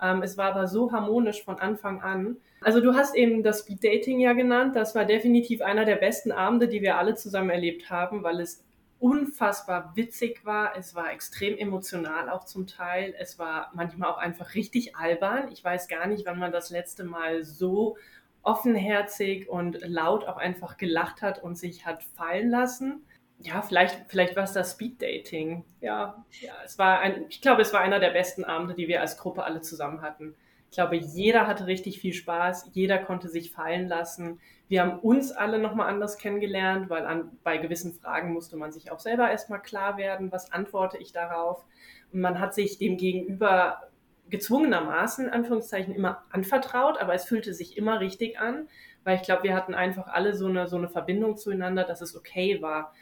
Ähm, 0.00 0.22
es 0.22 0.38
war 0.38 0.52
aber 0.52 0.68
so 0.68 0.92
harmonisch 0.92 1.42
von 1.42 1.58
Anfang 1.58 2.02
an. 2.02 2.36
Also 2.60 2.80
du 2.80 2.94
hast 2.94 3.16
eben 3.16 3.42
das 3.42 3.60
Speed 3.60 3.82
Dating 3.82 4.20
ja 4.20 4.32
genannt. 4.32 4.76
Das 4.76 4.94
war 4.94 5.04
definitiv 5.04 5.60
einer 5.60 5.84
der 5.84 5.96
besten 5.96 6.30
Abende, 6.30 6.68
die 6.68 6.82
wir 6.82 6.98
alle 6.98 7.14
zusammen 7.14 7.50
erlebt 7.50 7.90
haben, 7.90 8.22
weil 8.22 8.40
es 8.40 8.64
unfassbar 9.00 9.92
witzig 9.94 10.44
war. 10.44 10.76
Es 10.76 10.94
war 10.94 11.12
extrem 11.12 11.56
emotional 11.56 12.28
auch 12.28 12.44
zum 12.44 12.66
Teil. 12.66 13.14
Es 13.18 13.38
war 13.38 13.70
manchmal 13.74 14.10
auch 14.10 14.18
einfach 14.18 14.54
richtig 14.54 14.96
albern. 14.96 15.50
Ich 15.52 15.62
weiß 15.62 15.88
gar 15.88 16.06
nicht, 16.06 16.26
wann 16.26 16.38
man 16.38 16.52
das 16.52 16.70
letzte 16.70 17.04
Mal 17.04 17.44
so 17.44 17.96
offenherzig 18.42 19.48
und 19.48 19.78
laut 19.82 20.26
auch 20.26 20.36
einfach 20.36 20.76
gelacht 20.76 21.22
hat 21.22 21.42
und 21.42 21.56
sich 21.56 21.86
hat 21.86 22.02
fallen 22.02 22.50
lassen. 22.50 23.04
Ja, 23.40 23.62
vielleicht, 23.62 23.98
vielleicht 24.08 24.34
war 24.34 24.44
es 24.44 24.52
das 24.52 24.72
Speed 24.72 25.00
Dating. 25.00 25.64
Ja, 25.80 26.24
ja, 26.40 26.54
es 26.64 26.78
war 26.78 27.00
ein, 27.00 27.26
ich 27.28 27.40
glaube, 27.40 27.62
es 27.62 27.72
war 27.72 27.80
einer 27.80 28.00
der 28.00 28.10
besten 28.10 28.42
Abende, 28.44 28.74
die 28.74 28.88
wir 28.88 29.00
als 29.00 29.16
Gruppe 29.16 29.44
alle 29.44 29.60
zusammen 29.60 30.02
hatten. 30.02 30.34
Ich 30.70 30.74
glaube, 30.74 30.96
jeder 30.96 31.46
hatte 31.46 31.66
richtig 31.66 32.00
viel 32.00 32.12
Spaß, 32.12 32.70
jeder 32.72 32.98
konnte 32.98 33.28
sich 33.28 33.52
fallen 33.52 33.86
lassen. 33.86 34.40
Wir 34.68 34.82
haben 34.82 34.98
uns 35.00 35.32
alle 35.32 35.58
nochmal 35.58 35.88
anders 35.88 36.18
kennengelernt, 36.18 36.90
weil 36.90 37.06
an, 37.06 37.30
bei 37.42 37.56
gewissen 37.56 37.94
Fragen 37.94 38.32
musste 38.32 38.56
man 38.56 38.70
sich 38.70 38.92
auch 38.92 39.00
selber 39.00 39.30
erstmal 39.30 39.62
klar 39.62 39.96
werden, 39.96 40.30
was 40.30 40.52
antworte 40.52 40.98
ich 40.98 41.12
darauf. 41.12 41.64
Und 42.12 42.20
man 42.20 42.38
hat 42.38 42.54
sich 42.54 42.78
dem 42.78 42.98
Gegenüber 42.98 43.88
gezwungenermaßen, 44.28 45.30
Anführungszeichen, 45.30 45.94
immer 45.94 46.22
anvertraut, 46.30 47.00
aber 47.00 47.14
es 47.14 47.24
fühlte 47.24 47.54
sich 47.54 47.78
immer 47.78 48.00
richtig 48.00 48.38
an, 48.38 48.68
weil 49.04 49.16
ich 49.16 49.22
glaube, 49.22 49.44
wir 49.44 49.54
hatten 49.54 49.74
einfach 49.74 50.06
alle 50.08 50.34
so 50.34 50.46
eine, 50.46 50.66
so 50.68 50.76
eine 50.76 50.88
Verbindung 50.88 51.38
zueinander, 51.38 51.84
dass 51.84 52.02
es 52.02 52.14
okay 52.14 52.60
war, 52.60 52.92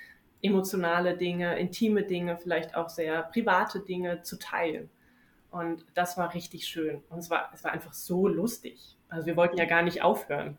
emotionale 0.43 1.17
Dinge, 1.17 1.59
intime 1.59 2.05
Dinge, 2.05 2.37
vielleicht 2.37 2.77
auch 2.77 2.89
sehr 2.89 3.25
private 3.25 3.81
Dinge 3.81 4.23
zu 4.23 4.39
teilen. 4.39 4.89
Und 5.51 5.85
das 5.95 6.17
war 6.17 6.35
richtig 6.35 6.67
schön. 6.67 7.03
Und 7.09 7.19
es 7.19 7.31
war, 7.31 7.51
es 7.55 7.65
war 7.65 7.73
einfach 7.73 7.93
so 7.95 8.29
lustig. 8.29 8.97
Also 9.09 9.27
wir 9.27 9.37
wollten 9.37 9.57
ja 9.57 9.65
gar 9.65 9.83
nicht 9.83 10.03
aufhören. 10.03 10.59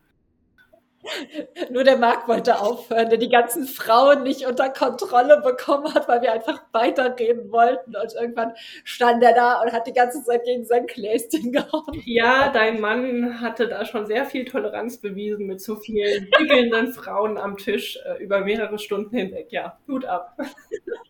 Nur 1.72 1.84
der 1.84 1.98
Marc 1.98 2.28
wollte 2.28 2.60
aufhören, 2.60 3.10
der 3.10 3.18
die 3.18 3.30
ganzen 3.30 3.66
Frauen 3.66 4.24
nicht 4.24 4.46
unter 4.46 4.70
Kontrolle 4.70 5.42
bekommen 5.42 5.94
hat, 5.94 6.08
weil 6.08 6.22
wir 6.22 6.32
einfach 6.32 6.62
weiterreden 6.72 7.52
wollten. 7.52 7.96
Und 7.96 8.14
irgendwann 8.14 8.54
stand 8.84 9.24
er 9.24 9.34
da 9.34 9.62
und 9.62 9.72
hat 9.72 9.88
die 9.88 9.94
ganze 9.94 10.24
Zeit 10.24 10.44
gegen 10.44 10.66
sein 10.66 10.86
Gläschen 10.88 11.52
gehauen. 11.52 12.02
Ja, 12.06 12.50
dein 12.52 12.80
Mann 12.80 13.42
hatte 13.42 13.68
da 13.68 13.86
schon 13.86 14.06
sehr 14.06 14.26
viel 14.26 14.46
Toleranz 14.46 14.98
bewiesen 14.98 15.48
mit 15.48 15.62
so 15.62 15.76
vielen 15.76 16.28
wickelnden 16.38 16.94
Frauen 16.94 17.38
am 17.38 17.58
Tisch 17.58 18.00
äh, 18.06 18.24
über 18.24 18.42
mehrere 18.42 18.80
Stunden 18.80 19.16
hinweg. 19.16 19.48
Ja, 19.52 19.78
Hut 19.88 20.06
ab. 20.06 20.38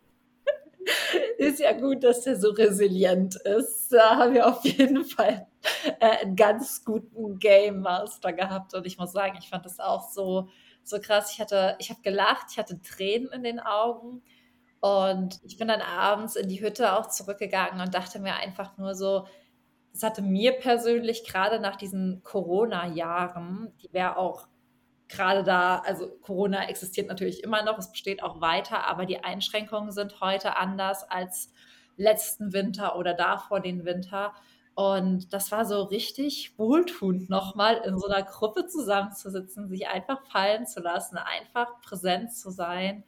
ist 1.38 1.60
ja 1.60 1.72
gut, 1.72 2.04
dass 2.04 2.22
der 2.22 2.36
so 2.36 2.50
resilient 2.50 3.36
ist. 3.36 3.92
Da 3.92 4.16
haben 4.16 4.34
wir 4.34 4.46
auf 4.46 4.64
jeden 4.64 5.04
Fall 5.04 5.46
äh, 6.00 6.18
einen 6.22 6.36
ganz 6.36 6.84
guten 6.84 7.38
Game 7.38 7.80
Master 7.80 8.32
gehabt. 8.32 8.74
Und 8.74 8.86
ich 8.86 8.98
muss 8.98 9.12
sagen, 9.12 9.38
ich 9.40 9.48
fand 9.48 9.64
das 9.64 9.80
auch 9.80 10.10
so, 10.10 10.48
so 10.82 11.00
krass. 11.00 11.32
Ich 11.32 11.40
hatte, 11.40 11.76
ich 11.78 11.90
habe 11.90 12.00
gelacht, 12.02 12.46
ich 12.50 12.58
hatte 12.58 12.80
Tränen 12.80 13.30
in 13.32 13.42
den 13.42 13.60
Augen. 13.60 14.22
Und 14.80 15.40
ich 15.42 15.58
bin 15.58 15.68
dann 15.68 15.80
abends 15.80 16.36
in 16.36 16.48
die 16.48 16.60
Hütte 16.60 16.96
auch 16.96 17.08
zurückgegangen 17.08 17.80
und 17.80 17.94
dachte 17.94 18.20
mir 18.20 18.34
einfach 18.34 18.76
nur 18.78 18.94
so, 18.94 19.26
das 19.92 20.02
hatte 20.02 20.22
mir 20.22 20.52
persönlich 20.52 21.24
gerade 21.24 21.58
nach 21.58 21.76
diesen 21.76 22.22
Corona-Jahren, 22.22 23.72
die 23.82 23.92
wäre 23.92 24.16
auch 24.16 24.46
gerade 25.08 25.42
da, 25.42 25.78
also 25.78 26.08
Corona 26.22 26.68
existiert 26.68 27.08
natürlich 27.08 27.42
immer 27.42 27.62
noch, 27.62 27.78
es 27.78 27.90
besteht 27.90 28.22
auch 28.22 28.40
weiter, 28.40 28.86
aber 28.86 29.06
die 29.06 29.24
Einschränkungen 29.24 29.90
sind 29.92 30.20
heute 30.20 30.56
anders 30.56 31.04
als 31.10 31.52
letzten 31.96 32.52
Winter 32.52 32.96
oder 32.96 33.14
davor 33.14 33.60
den 33.60 33.84
Winter. 33.84 34.34
Und 34.74 35.32
das 35.32 35.50
war 35.50 35.64
so 35.64 35.82
richtig 35.82 36.56
wohltuend, 36.56 37.28
nochmal 37.28 37.82
in 37.84 37.98
so 37.98 38.06
einer 38.06 38.22
Gruppe 38.22 38.66
zusammenzusitzen, 38.66 39.68
sich 39.68 39.88
einfach 39.88 40.20
fallen 40.30 40.66
zu 40.66 40.80
lassen, 40.80 41.18
einfach 41.18 41.80
präsent 41.80 42.32
zu 42.32 42.50
sein 42.50 43.02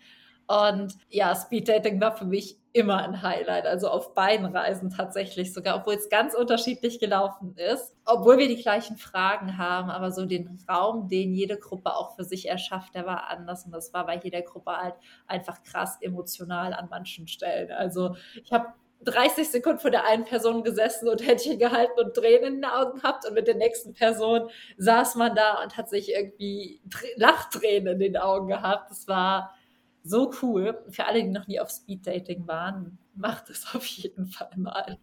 und 0.50 0.96
ja, 1.08 1.36
Speeddating 1.36 2.00
war 2.00 2.16
für 2.16 2.24
mich 2.24 2.58
immer 2.72 2.96
ein 3.04 3.22
Highlight, 3.22 3.66
also 3.66 3.88
auf 3.88 4.14
beiden 4.14 4.46
Reisen 4.46 4.90
tatsächlich 4.90 5.52
sogar, 5.52 5.76
obwohl 5.76 5.94
es 5.94 6.08
ganz 6.08 6.34
unterschiedlich 6.34 6.98
gelaufen 6.98 7.54
ist, 7.56 7.94
obwohl 8.04 8.38
wir 8.38 8.48
die 8.48 8.60
gleichen 8.60 8.96
Fragen 8.96 9.58
haben, 9.58 9.90
aber 9.90 10.10
so 10.10 10.26
den 10.26 10.58
Raum, 10.68 11.08
den 11.08 11.34
jede 11.34 11.56
Gruppe 11.56 11.94
auch 11.94 12.16
für 12.16 12.24
sich 12.24 12.48
erschafft, 12.48 12.96
der 12.96 13.06
war 13.06 13.28
anders 13.28 13.64
und 13.64 13.70
das 13.72 13.92
war 13.92 14.06
bei 14.06 14.18
jeder 14.18 14.42
Gruppe 14.42 14.76
halt 14.76 14.94
einfach 15.28 15.62
krass 15.62 15.98
emotional 16.00 16.74
an 16.74 16.88
manchen 16.90 17.28
Stellen. 17.28 17.70
Also 17.70 18.16
ich 18.42 18.52
habe 18.52 18.66
30 19.04 19.48
Sekunden 19.48 19.78
vor 19.78 19.92
der 19.92 20.04
einen 20.04 20.24
Person 20.24 20.64
gesessen 20.64 21.08
und 21.08 21.24
Händchen 21.24 21.60
gehalten 21.60 21.98
und 22.00 22.14
Tränen 22.14 22.54
in 22.54 22.62
den 22.62 22.64
Augen 22.64 22.98
gehabt 22.98 23.24
und 23.24 23.34
mit 23.34 23.46
der 23.46 23.54
nächsten 23.54 23.94
Person 23.94 24.50
saß 24.78 25.14
man 25.14 25.36
da 25.36 25.62
und 25.62 25.76
hat 25.76 25.88
sich 25.88 26.12
irgendwie 26.12 26.82
Lachtränen 27.16 27.94
in 27.94 27.98
den 28.00 28.16
Augen 28.16 28.48
gehabt. 28.48 28.90
Das 28.90 29.06
war 29.06 29.54
so 30.02 30.32
cool. 30.42 30.82
Für 30.90 31.06
alle, 31.06 31.22
die 31.22 31.28
noch 31.28 31.46
nie 31.46 31.60
auf 31.60 31.70
Speeddating 31.70 32.46
waren, 32.46 32.98
macht 33.14 33.50
es 33.50 33.74
auf 33.74 33.84
jeden 33.84 34.26
Fall 34.26 34.50
mal. 34.56 34.98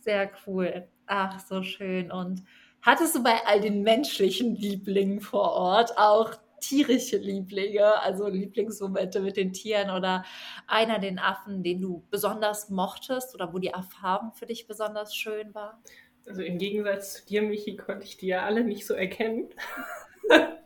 Sehr 0.00 0.30
cool. 0.46 0.88
Ach, 1.06 1.40
so 1.40 1.62
schön. 1.62 2.12
Und 2.12 2.44
hattest 2.82 3.14
du 3.14 3.22
bei 3.22 3.44
all 3.46 3.60
den 3.60 3.82
menschlichen 3.82 4.54
Lieblingen 4.54 5.20
vor 5.20 5.52
Ort 5.52 5.96
auch 5.96 6.34
tierische 6.60 7.18
Lieblinge, 7.18 8.00
also 8.00 8.26
Lieblingsmomente 8.28 9.20
mit 9.20 9.36
den 9.36 9.52
Tieren 9.52 9.90
oder 9.90 10.24
einer 10.66 10.98
den 10.98 11.18
Affen, 11.18 11.62
den 11.62 11.80
du 11.80 12.04
besonders 12.10 12.68
mochtest 12.68 13.34
oder 13.34 13.52
wo 13.52 13.58
die 13.58 13.68
Erfahrung 13.68 14.32
für 14.32 14.46
dich 14.46 14.66
besonders 14.66 15.14
schön 15.14 15.54
war? 15.54 15.80
Also 16.26 16.42
im 16.42 16.58
Gegensatz 16.58 17.14
zu 17.14 17.26
dir, 17.26 17.42
Michi, 17.42 17.76
konnte 17.76 18.04
ich 18.04 18.16
die 18.16 18.26
ja 18.26 18.44
alle 18.44 18.64
nicht 18.64 18.86
so 18.86 18.94
erkennen. 18.94 19.48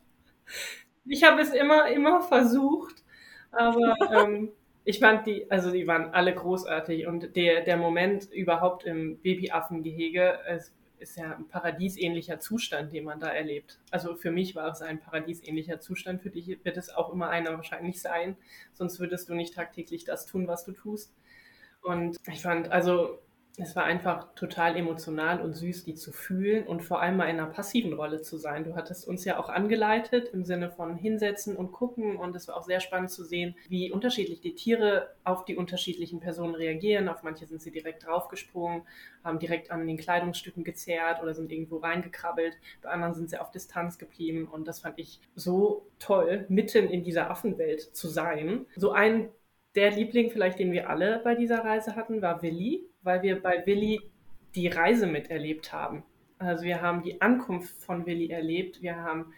Ich 1.05 1.25
habe 1.25 1.41
es 1.41 1.53
immer, 1.53 1.89
immer 1.89 2.23
versucht, 2.23 3.03
aber 3.51 3.95
ähm, 4.15 4.51
ich 4.85 4.99
fand 4.99 5.27
die, 5.27 5.51
also 5.51 5.71
die 5.71 5.87
waren 5.87 6.13
alle 6.13 6.35
großartig 6.35 7.07
und 7.07 7.37
der, 7.37 7.63
der 7.63 7.77
Moment 7.77 8.31
überhaupt 8.33 8.85
im 8.85 9.19
Babyaffengehege, 9.19 10.41
es 10.47 10.75
ist 10.99 11.17
ja 11.17 11.37
ein 11.37 11.49
paradiesähnlicher 11.49 12.39
Zustand, 12.39 12.93
den 12.93 13.05
man 13.05 13.19
da 13.19 13.29
erlebt. 13.29 13.81
Also 13.91 14.15
für 14.15 14.31
mich 14.31 14.55
war 14.55 14.71
es 14.71 14.83
ein 14.83 15.01
paradiesähnlicher 15.01 15.81
Zustand, 15.81 16.23
für 16.23 16.31
dich 16.31 16.65
wird 16.65 16.77
es 16.77 16.95
auch 16.95 17.13
immer 17.13 17.29
einer 17.29 17.53
wahrscheinlich 17.53 18.01
sein, 18.01 18.37
sonst 18.73 19.01
würdest 19.01 19.29
du 19.29 19.35
nicht 19.35 19.55
tagtäglich 19.55 20.05
das 20.05 20.27
tun, 20.27 20.47
was 20.47 20.65
du 20.65 20.73
tust. 20.73 21.13
Und 21.83 22.17
ich 22.29 22.41
fand, 22.41 22.71
also 22.71 23.19
es 23.59 23.77
war 23.77 23.85
einfach 23.85 24.35
total 24.35 24.77
emotional 24.77 25.43
und 25.43 25.53
süß, 25.53 25.85
die 25.85 25.95
zu 25.95 26.11
fühlen 26.11 26.67
und 26.67 26.83
vor 26.83 27.03
allem 27.03 27.19
mal 27.19 27.27
in 27.27 27.39
einer 27.39 27.51
passiven 27.51 27.93
Rolle 27.93 28.23
zu 28.23 28.39
sein. 28.39 28.65
Du 28.65 28.75
hattest 28.75 29.07
uns 29.07 29.27
ja 29.27 29.39
auch 29.39 29.51
angeleitet 29.51 30.31
im 30.33 30.45
Sinne 30.45 30.71
von 30.71 30.97
hinsetzen 30.97 31.55
und 31.55 31.71
gucken 31.71 32.17
und 32.17 32.35
es 32.35 32.49
war 32.49 32.57
auch 32.57 32.63
sehr 32.63 32.81
spannend 32.81 33.11
zu 33.11 33.25
sehen, 33.25 33.55
wie 33.69 33.93
unterschiedlich 33.93 34.41
die 34.41 34.55
Tiere 34.55 35.15
auf 35.23 35.45
die 35.45 35.57
unterschiedlichen 35.57 36.21
Personen 36.21 36.55
reagieren. 36.55 37.11
Auf 37.11 37.23
manche 37.23 37.47
sind 37.47 37.61
sie 37.61 37.71
direkt 37.71 38.07
draufgesprungen, 38.07 38.83
haben 39.23 39.39
direkt 39.39 39.71
an 39.71 39.87
den 39.87 39.99
Kleidungsstücken 39.99 40.65
gezerrt 40.65 41.23
oder 41.23 41.35
sind 41.35 41.53
irgendwo 41.53 41.77
reingekrabbelt. 41.77 42.57
Bei 42.81 42.89
anderen 42.89 43.15
sind 43.15 43.29
sie 43.29 43.39
auf 43.39 43.51
Distanz 43.51 43.99
geblieben 43.99 44.49
und 44.51 44.67
das 44.67 44.81
fand 44.81 44.99
ich 44.99 45.21
so 45.35 45.87
toll, 45.99 46.47
mitten 46.49 46.89
in 46.89 47.05
dieser 47.05 47.31
Affenwelt 47.31 47.95
zu 47.95 48.09
sein. 48.09 48.65
So 48.77 48.93
ein 48.93 49.29
der 49.75 49.91
Liebling 49.91 50.31
vielleicht, 50.31 50.59
den 50.59 50.73
wir 50.73 50.91
alle 50.91 51.21
bei 51.25 51.35
dieser 51.35 51.65
Reise 51.65 51.97
hatten, 51.97 52.21
war 52.21 52.43
Willi, 52.43 52.87
weil 53.03 53.23
wir 53.23 53.41
bei 53.41 53.65
Willi 53.67 54.01
die 54.55 54.69
Reise 54.69 55.07
miterlebt 55.07 55.73
haben. 55.73 56.05
Also 56.39 56.65
wir 56.65 56.81
haben 56.83 57.03
die 57.03 57.21
Ankunft 57.21 57.81
von 57.83 58.07
Willi 58.07 58.31
erlebt. 58.31 58.83
Wir 58.83 58.97
haben 58.97 59.33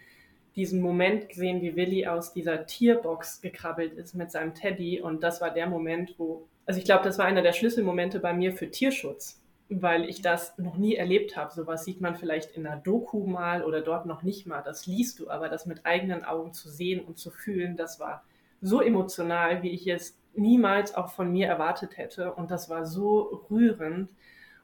diesen 0.55 0.81
Moment 0.81 1.29
gesehen, 1.29 1.61
wie 1.61 1.75
Willi 1.75 2.07
aus 2.07 2.33
dieser 2.33 2.65
Tierbox 2.65 3.41
gekrabbelt 3.41 3.93
ist 3.93 4.15
mit 4.15 4.31
seinem 4.31 4.53
Teddy. 4.53 5.01
Und 5.01 5.23
das 5.23 5.41
war 5.41 5.51
der 5.51 5.67
Moment, 5.67 6.15
wo, 6.17 6.47
also 6.65 6.79
ich 6.79 6.85
glaube, 6.85 7.03
das 7.03 7.17
war 7.17 7.25
einer 7.25 7.41
der 7.41 7.53
Schlüsselmomente 7.53 8.19
bei 8.19 8.33
mir 8.33 8.53
für 8.53 8.71
Tierschutz, 8.71 9.41
weil 9.69 10.09
ich 10.09 10.21
das 10.21 10.57
noch 10.57 10.77
nie 10.77 10.95
erlebt 10.95 11.35
habe. 11.35 11.53
Sowas 11.53 11.83
sieht 11.83 12.01
man 12.01 12.15
vielleicht 12.15 12.51
in 12.51 12.65
einer 12.65 12.77
Doku 12.77 13.25
mal 13.25 13.63
oder 13.63 13.81
dort 13.81 14.05
noch 14.05 14.23
nicht 14.23 14.47
mal. 14.47 14.61
Das 14.61 14.85
liest 14.85 15.19
du, 15.19 15.29
aber 15.29 15.49
das 15.49 15.65
mit 15.65 15.85
eigenen 15.85 16.23
Augen 16.23 16.53
zu 16.53 16.69
sehen 16.69 17.01
und 17.01 17.17
zu 17.17 17.31
fühlen, 17.31 17.75
das 17.75 17.99
war 17.99 18.23
so 18.61 18.81
emotional, 18.81 19.61
wie 19.61 19.71
ich 19.71 19.85
es 19.87 20.17
niemals 20.35 20.95
auch 20.95 21.09
von 21.09 21.31
mir 21.31 21.47
erwartet 21.47 21.97
hätte. 21.97 22.33
Und 22.33 22.51
das 22.51 22.69
war 22.69 22.85
so 22.85 23.45
rührend. 23.49 24.09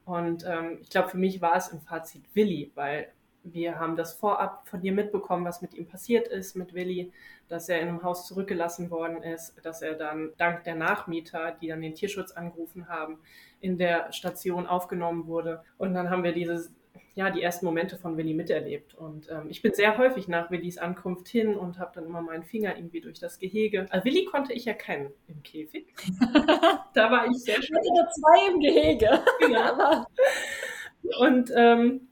Und 0.05 0.45
ähm, 0.47 0.79
ich 0.81 0.89
glaube, 0.89 1.09
für 1.09 1.17
mich 1.17 1.41
war 1.41 1.55
es 1.55 1.69
im 1.69 1.81
Fazit 1.81 2.23
Willi, 2.33 2.71
weil 2.75 3.11
wir 3.43 3.79
haben 3.79 3.95
das 3.95 4.13
vorab 4.13 4.67
von 4.67 4.81
dir 4.81 4.91
mitbekommen, 4.91 5.45
was 5.45 5.61
mit 5.61 5.73
ihm 5.73 5.87
passiert 5.87 6.27
ist, 6.27 6.55
mit 6.55 6.73
Willi, 6.73 7.11
dass 7.47 7.69
er 7.69 7.81
in 7.81 7.87
einem 7.87 8.03
Haus 8.03 8.27
zurückgelassen 8.27 8.91
worden 8.91 9.23
ist, 9.23 9.55
dass 9.65 9.81
er 9.81 9.95
dann 9.95 10.31
dank 10.37 10.63
der 10.63 10.75
Nachmieter, 10.75 11.57
die 11.59 11.67
dann 11.67 11.81
den 11.81 11.95
Tierschutz 11.95 12.31
angerufen 12.31 12.87
haben, 12.87 13.19
in 13.59 13.77
der 13.77 14.11
Station 14.11 14.67
aufgenommen 14.67 15.27
wurde. 15.27 15.63
Und 15.77 15.93
dann 15.93 16.09
haben 16.09 16.23
wir 16.23 16.33
dieses 16.33 16.71
ja, 17.13 17.29
die 17.29 17.41
ersten 17.41 17.65
Momente 17.65 17.97
von 17.97 18.17
Willi 18.17 18.33
miterlebt. 18.33 18.95
Und 18.95 19.29
ähm, 19.29 19.47
ich 19.49 19.61
bin 19.61 19.73
sehr 19.73 19.97
häufig 19.97 20.27
nach 20.27 20.49
Willis 20.49 20.77
Ankunft 20.77 21.27
hin 21.27 21.55
und 21.55 21.77
habe 21.77 21.91
dann 21.95 22.05
immer 22.05 22.21
meinen 22.21 22.43
Finger 22.43 22.77
irgendwie 22.77 23.01
durch 23.01 23.19
das 23.19 23.39
Gehege. 23.39 23.85
Also 23.89 24.05
Willi 24.05 24.25
konnte 24.25 24.53
ich 24.53 24.65
erkennen 24.67 25.11
im 25.27 25.43
Käfig. 25.43 25.87
da 26.93 27.11
war 27.11 27.27
ich 27.29 27.37
sehr 27.39 27.61
schön. 27.61 27.77
Ich 27.83 27.99
hatte 27.99 28.09
zwei 28.11 28.53
im 28.53 28.59
Gehege. 28.59 29.23
Genau. 29.39 30.05
und 31.19 31.51
ähm, 31.55 32.07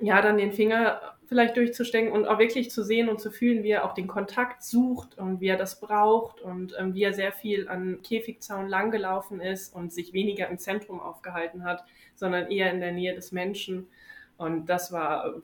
ja, 0.00 0.20
dann 0.22 0.38
den 0.38 0.52
Finger 0.52 1.00
vielleicht 1.26 1.56
durchzustecken 1.56 2.10
und 2.10 2.26
auch 2.26 2.40
wirklich 2.40 2.72
zu 2.72 2.82
sehen 2.82 3.08
und 3.08 3.20
zu 3.20 3.30
fühlen, 3.30 3.62
wie 3.62 3.70
er 3.70 3.84
auch 3.84 3.94
den 3.94 4.08
Kontakt 4.08 4.64
sucht 4.64 5.16
und 5.16 5.40
wie 5.40 5.46
er 5.46 5.56
das 5.56 5.78
braucht 5.78 6.40
und 6.40 6.74
ähm, 6.76 6.94
wie 6.94 7.04
er 7.04 7.12
sehr 7.12 7.30
viel 7.30 7.68
an 7.68 8.02
Käfigzaun 8.02 8.66
langgelaufen 8.66 9.40
ist 9.40 9.72
und 9.72 9.92
sich 9.92 10.12
weniger 10.12 10.48
im 10.48 10.58
Zentrum 10.58 10.98
aufgehalten 10.98 11.62
hat, 11.62 11.84
sondern 12.20 12.50
eher 12.50 12.70
in 12.72 12.80
der 12.80 12.92
Nähe 12.92 13.14
des 13.14 13.32
Menschen. 13.32 13.88
Und 14.36 14.66
das 14.66 14.92
war, 14.92 15.42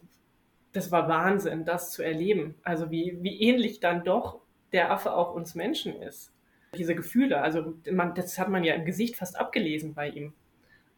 das 0.72 0.92
war 0.92 1.08
Wahnsinn, 1.08 1.64
das 1.64 1.90
zu 1.90 2.02
erleben. 2.02 2.54
Also 2.62 2.90
wie, 2.90 3.18
wie 3.22 3.40
ähnlich 3.40 3.80
dann 3.80 4.04
doch 4.04 4.40
der 4.72 4.92
Affe 4.92 5.12
auch 5.12 5.34
uns 5.34 5.54
Menschen 5.54 6.00
ist. 6.00 6.32
Diese 6.76 6.94
Gefühle, 6.94 7.40
also 7.40 7.74
man, 7.90 8.14
das 8.14 8.38
hat 8.38 8.50
man 8.50 8.62
ja 8.62 8.74
im 8.74 8.84
Gesicht 8.84 9.16
fast 9.16 9.40
abgelesen 9.40 9.94
bei 9.94 10.10
ihm. 10.10 10.34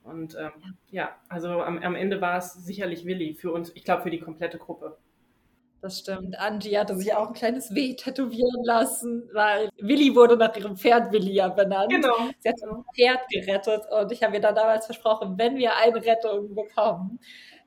Und 0.03 0.35
ähm, 0.35 0.75
ja, 0.91 1.17
also 1.29 1.62
am, 1.62 1.79
am 1.79 1.95
Ende 1.95 2.21
war 2.21 2.38
es 2.38 2.55
sicherlich 2.55 3.05
Willi 3.05 3.35
für 3.35 3.53
uns, 3.53 3.71
ich 3.75 3.85
glaube 3.85 4.03
für 4.03 4.11
die 4.11 4.21
komplette 4.21 4.59
Gruppe. 4.59 4.99
Das 5.81 6.01
stimmt. 6.01 6.37
Angie 6.38 6.77
hatte 6.77 6.97
sich 6.97 7.14
auch 7.14 7.29
ein 7.29 7.35
kleines 7.35 7.73
W 7.73 7.95
tätowieren 7.95 8.64
lassen, 8.64 9.29
weil 9.33 9.69
Willi 9.79 10.14
wurde 10.14 10.37
nach 10.37 10.55
ihrem 10.57 10.77
Pferd 10.77 11.12
Willi 11.12 11.35
ja 11.35 11.49
benannt. 11.49 11.91
Genau. 11.91 12.14
Sie 12.41 12.49
hat 12.49 12.57
ein 12.62 12.85
Pferd 12.95 13.21
gerettet 13.31 13.83
und 13.91 14.11
ich 14.11 14.23
habe 14.23 14.35
ihr 14.35 14.41
dann 14.41 14.57
damals 14.57 14.87
versprochen, 14.87 15.38
wenn 15.38 15.57
wir 15.57 15.77
eine 15.77 16.05
Rettung 16.05 16.55
bekommen, 16.55 17.21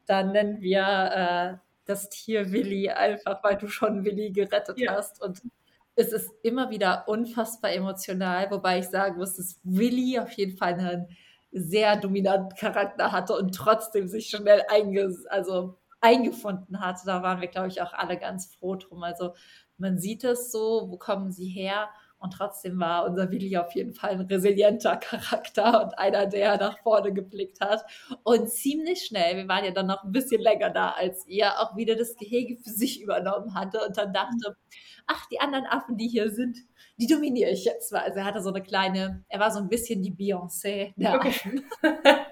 dann 0.07 0.33
nennen 0.33 0.59
wir 0.61 0.81
äh, 0.81 1.57
das 1.85 2.09
Tier 2.09 2.51
Willi 2.51 2.89
einfach, 2.89 3.41
weil 3.43 3.57
du 3.57 3.67
schon 3.67 4.03
Willi 4.03 4.31
gerettet 4.31 4.77
ja. 4.77 4.93
hast. 4.93 5.21
Und 5.21 5.41
es 5.95 6.11
ist 6.11 6.31
immer 6.43 6.69
wieder 6.69 7.07
unfassbar 7.07 7.71
emotional, 7.71 8.51
wobei 8.51 8.79
ich 8.79 8.89
sagen 8.89 9.17
muss, 9.17 9.37
dass 9.37 9.59
Willi 9.63 10.19
auf 10.19 10.31
jeden 10.33 10.57
Fall 10.57 10.73
einen 10.73 11.07
sehr 11.51 11.95
dominanten 11.97 12.57
Charakter 12.57 13.11
hatte 13.11 13.35
und 13.35 13.55
trotzdem 13.55 14.07
sich 14.07 14.27
schnell 14.27 14.63
einges 14.69 15.25
also 15.25 15.77
eingefunden 16.01 16.81
hatte. 16.81 17.03
Da 17.05 17.23
waren 17.23 17.39
wir, 17.39 17.47
glaube 17.47 17.69
ich, 17.69 17.81
auch 17.81 17.93
alle 17.93 18.17
ganz 18.17 18.53
froh 18.53 18.75
drum. 18.75 19.03
Also 19.03 19.33
man 19.77 19.97
sieht 19.97 20.23
es 20.23 20.51
so, 20.51 20.87
wo 20.89 20.97
kommen 20.97 21.31
sie 21.31 21.47
her? 21.47 21.89
Und 22.21 22.33
trotzdem 22.33 22.79
war 22.79 23.05
unser 23.05 23.31
Willi 23.31 23.57
auf 23.57 23.73
jeden 23.73 23.95
Fall 23.95 24.11
ein 24.11 24.21
resilienter 24.21 24.97
Charakter 24.97 25.83
und 25.83 25.97
einer, 25.97 26.27
der 26.27 26.57
nach 26.57 26.77
vorne 26.79 27.11
geblickt 27.13 27.59
hat. 27.61 27.83
Und 28.23 28.47
ziemlich 28.51 29.05
schnell, 29.05 29.37
wir 29.37 29.47
waren 29.47 29.65
ja 29.65 29.71
dann 29.71 29.87
noch 29.87 30.03
ein 30.03 30.11
bisschen 30.11 30.39
länger 30.39 30.69
da 30.69 30.91
als 30.91 31.25
ihr, 31.27 31.59
auch 31.59 31.75
wieder 31.75 31.95
das 31.95 32.15
Gehege 32.15 32.57
für 32.57 32.69
sich 32.69 33.01
übernommen 33.01 33.55
hatte 33.55 33.83
und 33.87 33.97
dann 33.97 34.13
dachte, 34.13 34.55
ach, 35.07 35.25
die 35.31 35.39
anderen 35.39 35.65
Affen, 35.65 35.97
die 35.97 36.07
hier 36.07 36.29
sind, 36.29 36.59
die 36.97 37.07
dominiere 37.07 37.49
ich 37.49 37.65
jetzt 37.65 37.91
mal. 37.91 38.03
Also 38.03 38.19
er 38.19 38.25
hatte 38.25 38.43
so 38.43 38.49
eine 38.49 38.61
kleine, 38.61 39.25
er 39.27 39.39
war 39.39 39.49
so 39.49 39.57
ein 39.57 39.69
bisschen 39.69 40.03
die 40.03 40.13
Beyoncé 40.13 40.93
der 40.95 41.15
okay. 41.15 41.29
Affen. 41.29 41.65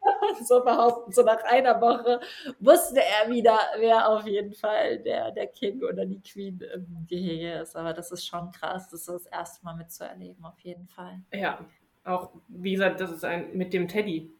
so 0.44 0.62
behaupten, 0.62 1.12
so 1.12 1.22
nach 1.22 1.42
einer 1.44 1.80
Woche 1.80 2.20
wusste 2.60 3.00
er 3.00 3.30
wieder, 3.30 3.58
wer 3.78 4.08
auf 4.08 4.26
jeden 4.26 4.54
Fall 4.54 4.98
der, 4.98 5.32
der 5.32 5.46
King 5.48 5.82
oder 5.82 6.04
die 6.06 6.20
Queen 6.20 6.60
im 6.74 7.06
Gehege 7.06 7.60
ist. 7.60 7.76
Aber 7.76 7.92
das 7.92 8.12
ist 8.12 8.26
schon 8.26 8.50
krass, 8.52 8.88
das 8.90 9.00
ist 9.00 9.08
das 9.08 9.26
erste 9.26 9.64
Mal 9.64 9.74
mitzuerleben, 9.74 10.44
auf 10.44 10.58
jeden 10.60 10.88
Fall. 10.88 11.20
Ja, 11.32 11.64
auch 12.04 12.30
wie 12.48 12.72
gesagt, 12.72 13.00
das 13.00 13.10
ist 13.10 13.24
ein 13.24 13.56
mit 13.56 13.72
dem 13.72 13.88
Teddy. 13.88 14.32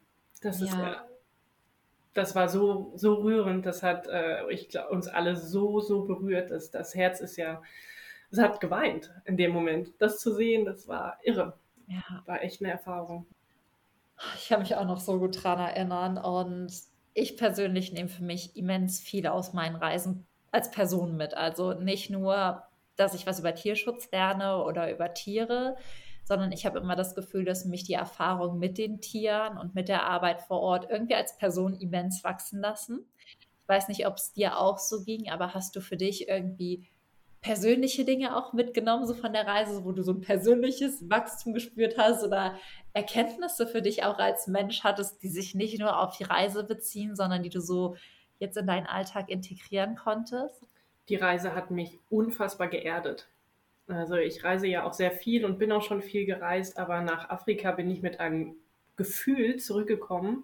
Das 0.42 0.60
ist 0.60 0.72
ja. 0.72 0.92
Äh, 0.92 0.96
das 2.14 2.34
war 2.34 2.48
so, 2.48 2.92
so 2.94 3.14
rührend, 3.14 3.66
das 3.66 3.82
hat 3.82 4.06
äh, 4.06 4.50
ich 4.50 4.70
glaub, 4.70 4.90
uns 4.90 5.06
alle 5.06 5.36
so, 5.36 5.80
so 5.80 6.04
berührt. 6.04 6.50
Das, 6.50 6.70
das 6.70 6.94
Herz 6.94 7.20
ist 7.20 7.36
ja 7.36 7.60
es 8.30 8.38
hat 8.38 8.60
geweint 8.60 9.12
in 9.24 9.36
dem 9.36 9.52
Moment. 9.52 9.94
Das 9.98 10.20
zu 10.20 10.34
sehen, 10.34 10.64
das 10.64 10.88
war 10.88 11.18
irre. 11.22 11.58
Ja. 11.86 12.22
War 12.26 12.42
echt 12.42 12.60
eine 12.60 12.72
Erfahrung. 12.72 13.26
Ich 14.36 14.48
kann 14.48 14.60
mich 14.60 14.74
auch 14.76 14.86
noch 14.86 15.00
so 15.00 15.18
gut 15.18 15.42
dran 15.42 15.58
erinnern 15.58 16.18
und 16.18 16.72
ich 17.14 17.36
persönlich 17.36 17.92
nehme 17.92 18.08
für 18.08 18.24
mich 18.24 18.56
immens 18.56 19.00
viel 19.00 19.26
aus 19.26 19.52
meinen 19.52 19.76
Reisen 19.76 20.26
als 20.52 20.70
Person 20.70 21.16
mit. 21.16 21.34
Also 21.34 21.72
nicht 21.74 22.10
nur, 22.10 22.62
dass 22.96 23.14
ich 23.14 23.26
was 23.26 23.40
über 23.40 23.54
Tierschutz 23.54 24.10
lerne 24.10 24.62
oder 24.64 24.90
über 24.92 25.12
Tiere, 25.14 25.76
sondern 26.24 26.50
ich 26.50 26.66
habe 26.66 26.78
immer 26.78 26.96
das 26.96 27.14
Gefühl, 27.14 27.44
dass 27.44 27.64
mich 27.64 27.84
die 27.84 27.94
Erfahrung 27.94 28.58
mit 28.58 28.78
den 28.78 29.00
Tieren 29.00 29.58
und 29.58 29.74
mit 29.74 29.88
der 29.88 30.04
Arbeit 30.04 30.42
vor 30.42 30.60
Ort 30.60 30.88
irgendwie 30.90 31.14
als 31.14 31.36
Person 31.38 31.74
immens 31.74 32.24
wachsen 32.24 32.60
lassen. 32.60 33.06
Ich 33.26 33.68
weiß 33.68 33.88
nicht, 33.88 34.06
ob 34.06 34.16
es 34.16 34.32
dir 34.32 34.58
auch 34.58 34.78
so 34.78 35.04
ging, 35.04 35.30
aber 35.30 35.54
hast 35.54 35.76
du 35.76 35.80
für 35.80 35.96
dich 35.96 36.28
irgendwie 36.28 36.88
persönliche 37.46 38.04
Dinge 38.04 38.36
auch 38.36 38.52
mitgenommen, 38.52 39.06
so 39.06 39.14
von 39.14 39.32
der 39.32 39.46
Reise, 39.46 39.84
wo 39.84 39.92
du 39.92 40.02
so 40.02 40.10
ein 40.10 40.20
persönliches 40.20 41.08
Wachstum 41.08 41.54
gespürt 41.54 41.96
hast 41.96 42.24
oder 42.24 42.58
Erkenntnisse 42.92 43.68
für 43.68 43.82
dich 43.82 44.02
auch 44.02 44.18
als 44.18 44.48
Mensch 44.48 44.82
hattest, 44.82 45.22
die 45.22 45.28
sich 45.28 45.54
nicht 45.54 45.78
nur 45.78 45.96
auf 46.02 46.16
die 46.16 46.24
Reise 46.24 46.64
beziehen, 46.64 47.14
sondern 47.14 47.44
die 47.44 47.48
du 47.48 47.60
so 47.60 47.94
jetzt 48.40 48.56
in 48.56 48.66
deinen 48.66 48.86
Alltag 48.86 49.28
integrieren 49.28 49.94
konntest? 49.94 50.60
Die 51.08 51.14
Reise 51.14 51.54
hat 51.54 51.70
mich 51.70 52.00
unfassbar 52.10 52.66
geerdet. 52.66 53.28
Also 53.86 54.16
ich 54.16 54.42
reise 54.42 54.66
ja 54.66 54.82
auch 54.82 54.92
sehr 54.92 55.12
viel 55.12 55.44
und 55.44 55.60
bin 55.60 55.70
auch 55.70 55.82
schon 55.82 56.02
viel 56.02 56.26
gereist, 56.26 56.76
aber 56.80 57.00
nach 57.00 57.30
Afrika 57.30 57.70
bin 57.70 57.88
ich 57.88 58.02
mit 58.02 58.18
einem 58.18 58.56
Gefühl 58.96 59.58
zurückgekommen, 59.58 60.42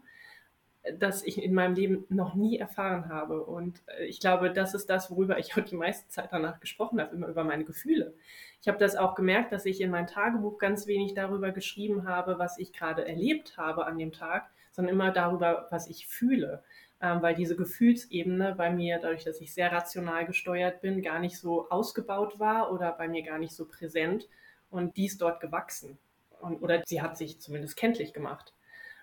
das 0.99 1.23
ich 1.23 1.43
in 1.43 1.55
meinem 1.55 1.75
Leben 1.75 2.05
noch 2.09 2.35
nie 2.35 2.59
erfahren 2.59 3.09
habe. 3.09 3.45
Und 3.45 3.83
äh, 3.99 4.07
ich 4.07 4.21
glaube, 4.21 4.53
das 4.53 4.75
ist 4.75 4.91
das, 4.91 5.11
worüber 5.11 5.39
ich 5.39 5.55
heute 5.57 5.71
die 5.71 5.77
meiste 5.77 6.09
Zeit 6.09 6.31
danach 6.33 6.61
gesprochen 6.61 7.01
habe, 7.01 7.15
immer 7.15 7.29
über 7.29 7.45
meine 7.45 7.65
Gefühle. 7.65 8.15
Ich 8.61 8.69
habe 8.69 8.79
das 8.79 8.97
auch 8.97 9.15
gemerkt, 9.15 9.53
dass 9.53 9.65
ich 9.65 9.81
in 9.81 9.91
mein 9.91 10.07
Tagebuch 10.07 10.59
ganz 10.59 10.87
wenig 10.87 11.15
darüber 11.15 11.53
geschrieben 11.53 12.09
habe, 12.09 12.39
was 12.39 12.59
ich 12.59 12.73
gerade 12.73 13.07
erlebt 13.07 13.57
habe 13.57 13.87
an 13.87 13.99
dem 13.99 14.13
Tag, 14.13 14.51
sondern 14.73 14.95
immer 14.95 15.13
darüber, 15.13 15.69
was 15.71 15.89
ich 15.89 16.07
fühle. 16.07 16.63
Ähm, 17.01 17.23
weil 17.23 17.35
diese 17.35 17.57
Gefühlsebene 17.57 18.55
bei 18.57 18.71
mir, 18.71 18.99
dadurch, 19.01 19.25
dass 19.25 19.41
ich 19.41 19.53
sehr 19.53 19.73
rational 19.73 20.27
gesteuert 20.27 20.81
bin, 20.81 21.03
gar 21.03 21.19
nicht 21.19 21.39
so 21.39 21.69
ausgebaut 21.69 22.39
war 22.39 22.73
oder 22.73 22.93
bei 22.93 23.09
mir 23.09 23.23
gar 23.23 23.39
nicht 23.39 23.55
so 23.55 23.67
präsent. 23.67 24.29
Und 24.71 24.97
die 24.97 25.07
ist 25.07 25.21
dort 25.21 25.41
gewachsen. 25.41 25.99
Und, 26.41 26.63
oder 26.63 26.83
sie 26.87 27.03
hat 27.03 27.17
sich 27.17 27.41
zumindest 27.41 27.77
kenntlich 27.77 28.13
gemacht. 28.13 28.53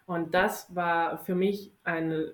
Und 0.09 0.33
das 0.33 0.73
war 0.75 1.19
für 1.19 1.35
mich 1.35 1.71
eine 1.83 2.33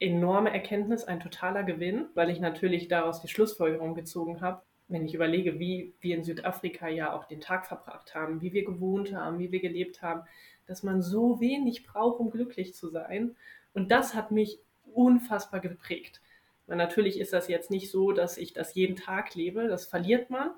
enorme 0.00 0.52
Erkenntnis, 0.52 1.04
ein 1.04 1.20
totaler 1.20 1.62
Gewinn, 1.62 2.06
weil 2.14 2.28
ich 2.28 2.40
natürlich 2.40 2.88
daraus 2.88 3.22
die 3.22 3.28
Schlussfolgerung 3.28 3.94
gezogen 3.94 4.40
habe, 4.40 4.62
wenn 4.88 5.04
ich 5.04 5.14
überlege, 5.14 5.60
wie 5.60 5.94
wir 6.00 6.16
in 6.16 6.24
Südafrika 6.24 6.88
ja 6.88 7.12
auch 7.12 7.26
den 7.26 7.40
Tag 7.40 7.66
verbracht 7.66 8.16
haben, 8.16 8.40
wie 8.40 8.52
wir 8.52 8.64
gewohnt 8.64 9.14
haben, 9.14 9.38
wie 9.38 9.52
wir 9.52 9.60
gelebt 9.60 10.02
haben, 10.02 10.22
dass 10.66 10.82
man 10.82 11.02
so 11.02 11.38
wenig 11.38 11.86
braucht, 11.86 12.18
um 12.18 12.32
glücklich 12.32 12.74
zu 12.74 12.88
sein. 12.88 13.36
Und 13.74 13.92
das 13.92 14.16
hat 14.16 14.32
mich 14.32 14.58
unfassbar 14.92 15.60
geprägt. 15.60 16.20
Weil 16.66 16.78
natürlich 16.78 17.20
ist 17.20 17.32
das 17.32 17.46
jetzt 17.46 17.70
nicht 17.70 17.92
so, 17.92 18.10
dass 18.10 18.38
ich 18.38 18.54
das 18.54 18.74
jeden 18.74 18.96
Tag 18.96 19.36
lebe. 19.36 19.68
Das 19.68 19.86
verliert 19.86 20.30
man, 20.30 20.50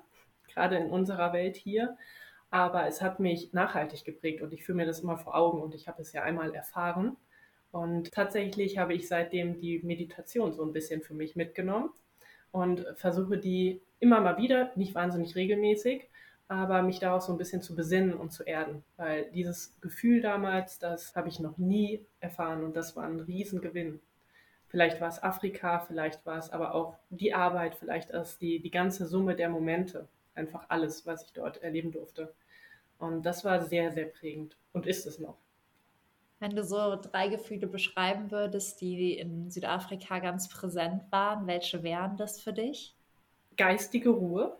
gerade 0.51 0.77
in 0.77 0.89
unserer 0.89 1.33
Welt 1.33 1.55
hier. 1.55 1.97
Aber 2.49 2.87
es 2.87 3.01
hat 3.01 3.19
mich 3.19 3.53
nachhaltig 3.53 4.05
geprägt 4.05 4.41
und 4.41 4.53
ich 4.53 4.63
führe 4.63 4.77
mir 4.77 4.85
das 4.85 5.01
immer 5.01 5.17
vor 5.17 5.35
Augen 5.35 5.61
und 5.61 5.75
ich 5.75 5.87
habe 5.87 6.01
es 6.01 6.13
ja 6.13 6.23
einmal 6.23 6.53
erfahren. 6.53 7.17
Und 7.71 8.11
tatsächlich 8.11 8.77
habe 8.77 8.93
ich 8.93 9.07
seitdem 9.07 9.59
die 9.59 9.79
Meditation 9.79 10.53
so 10.53 10.63
ein 10.63 10.73
bisschen 10.73 11.01
für 11.01 11.13
mich 11.13 11.35
mitgenommen 11.35 11.89
und 12.51 12.85
versuche 12.95 13.37
die 13.37 13.81
immer 13.99 14.21
mal 14.21 14.37
wieder, 14.37 14.71
nicht 14.75 14.95
wahnsinnig 14.95 15.35
regelmäßig, 15.35 16.09
aber 16.47 16.81
mich 16.81 16.99
darauf 16.99 17.23
so 17.23 17.33
ein 17.33 17.37
bisschen 17.37 17.61
zu 17.61 17.75
besinnen 17.75 18.13
und 18.13 18.31
zu 18.31 18.43
erden. 18.43 18.83
Weil 18.95 19.29
dieses 19.31 19.79
Gefühl 19.81 20.21
damals, 20.21 20.79
das 20.79 21.15
habe 21.15 21.27
ich 21.27 21.39
noch 21.39 21.57
nie 21.57 22.05
erfahren 22.19 22.63
und 22.63 22.75
das 22.75 22.95
war 22.95 23.03
ein 23.03 23.19
Riesengewinn. 23.19 23.99
Vielleicht 24.69 24.99
war 25.01 25.09
es 25.09 25.21
Afrika, 25.23 25.79
vielleicht 25.79 26.25
war 26.25 26.37
es 26.37 26.49
aber 26.49 26.73
auch 26.73 26.97
die 27.09 27.33
Arbeit, 27.33 27.75
vielleicht 27.75 28.09
ist 28.11 28.41
die, 28.41 28.61
die 28.61 28.71
ganze 28.71 29.05
Summe 29.05 29.35
der 29.35 29.49
Momente, 29.49 30.07
einfach 30.37 30.65
alles, 30.69 31.05
was 31.05 31.23
ich 31.23 31.33
dort 31.33 31.61
erleben 31.63 31.91
durfte. 31.91 32.33
Und 32.99 33.23
das 33.23 33.43
war 33.45 33.61
sehr, 33.63 33.91
sehr 33.91 34.05
prägend 34.05 34.57
und 34.73 34.87
ist 34.87 35.05
es 35.05 35.19
noch. 35.19 35.37
Wenn 36.39 36.55
du 36.55 36.63
so 36.63 36.95
drei 36.95 37.29
Gefühle 37.29 37.67
beschreiben 37.67 38.29
würdest, 38.31 38.79
die 38.81 39.17
in 39.17 39.49
Südafrika 39.49 40.19
ganz 40.19 40.47
präsent 40.49 41.03
waren, 41.11 41.47
welche 41.47 41.81
wären 41.81 42.15
das 42.17 42.39
für 42.39 42.53
dich? 42.53 42.95
Geistige 43.57 44.09
Ruhe. 44.09 44.55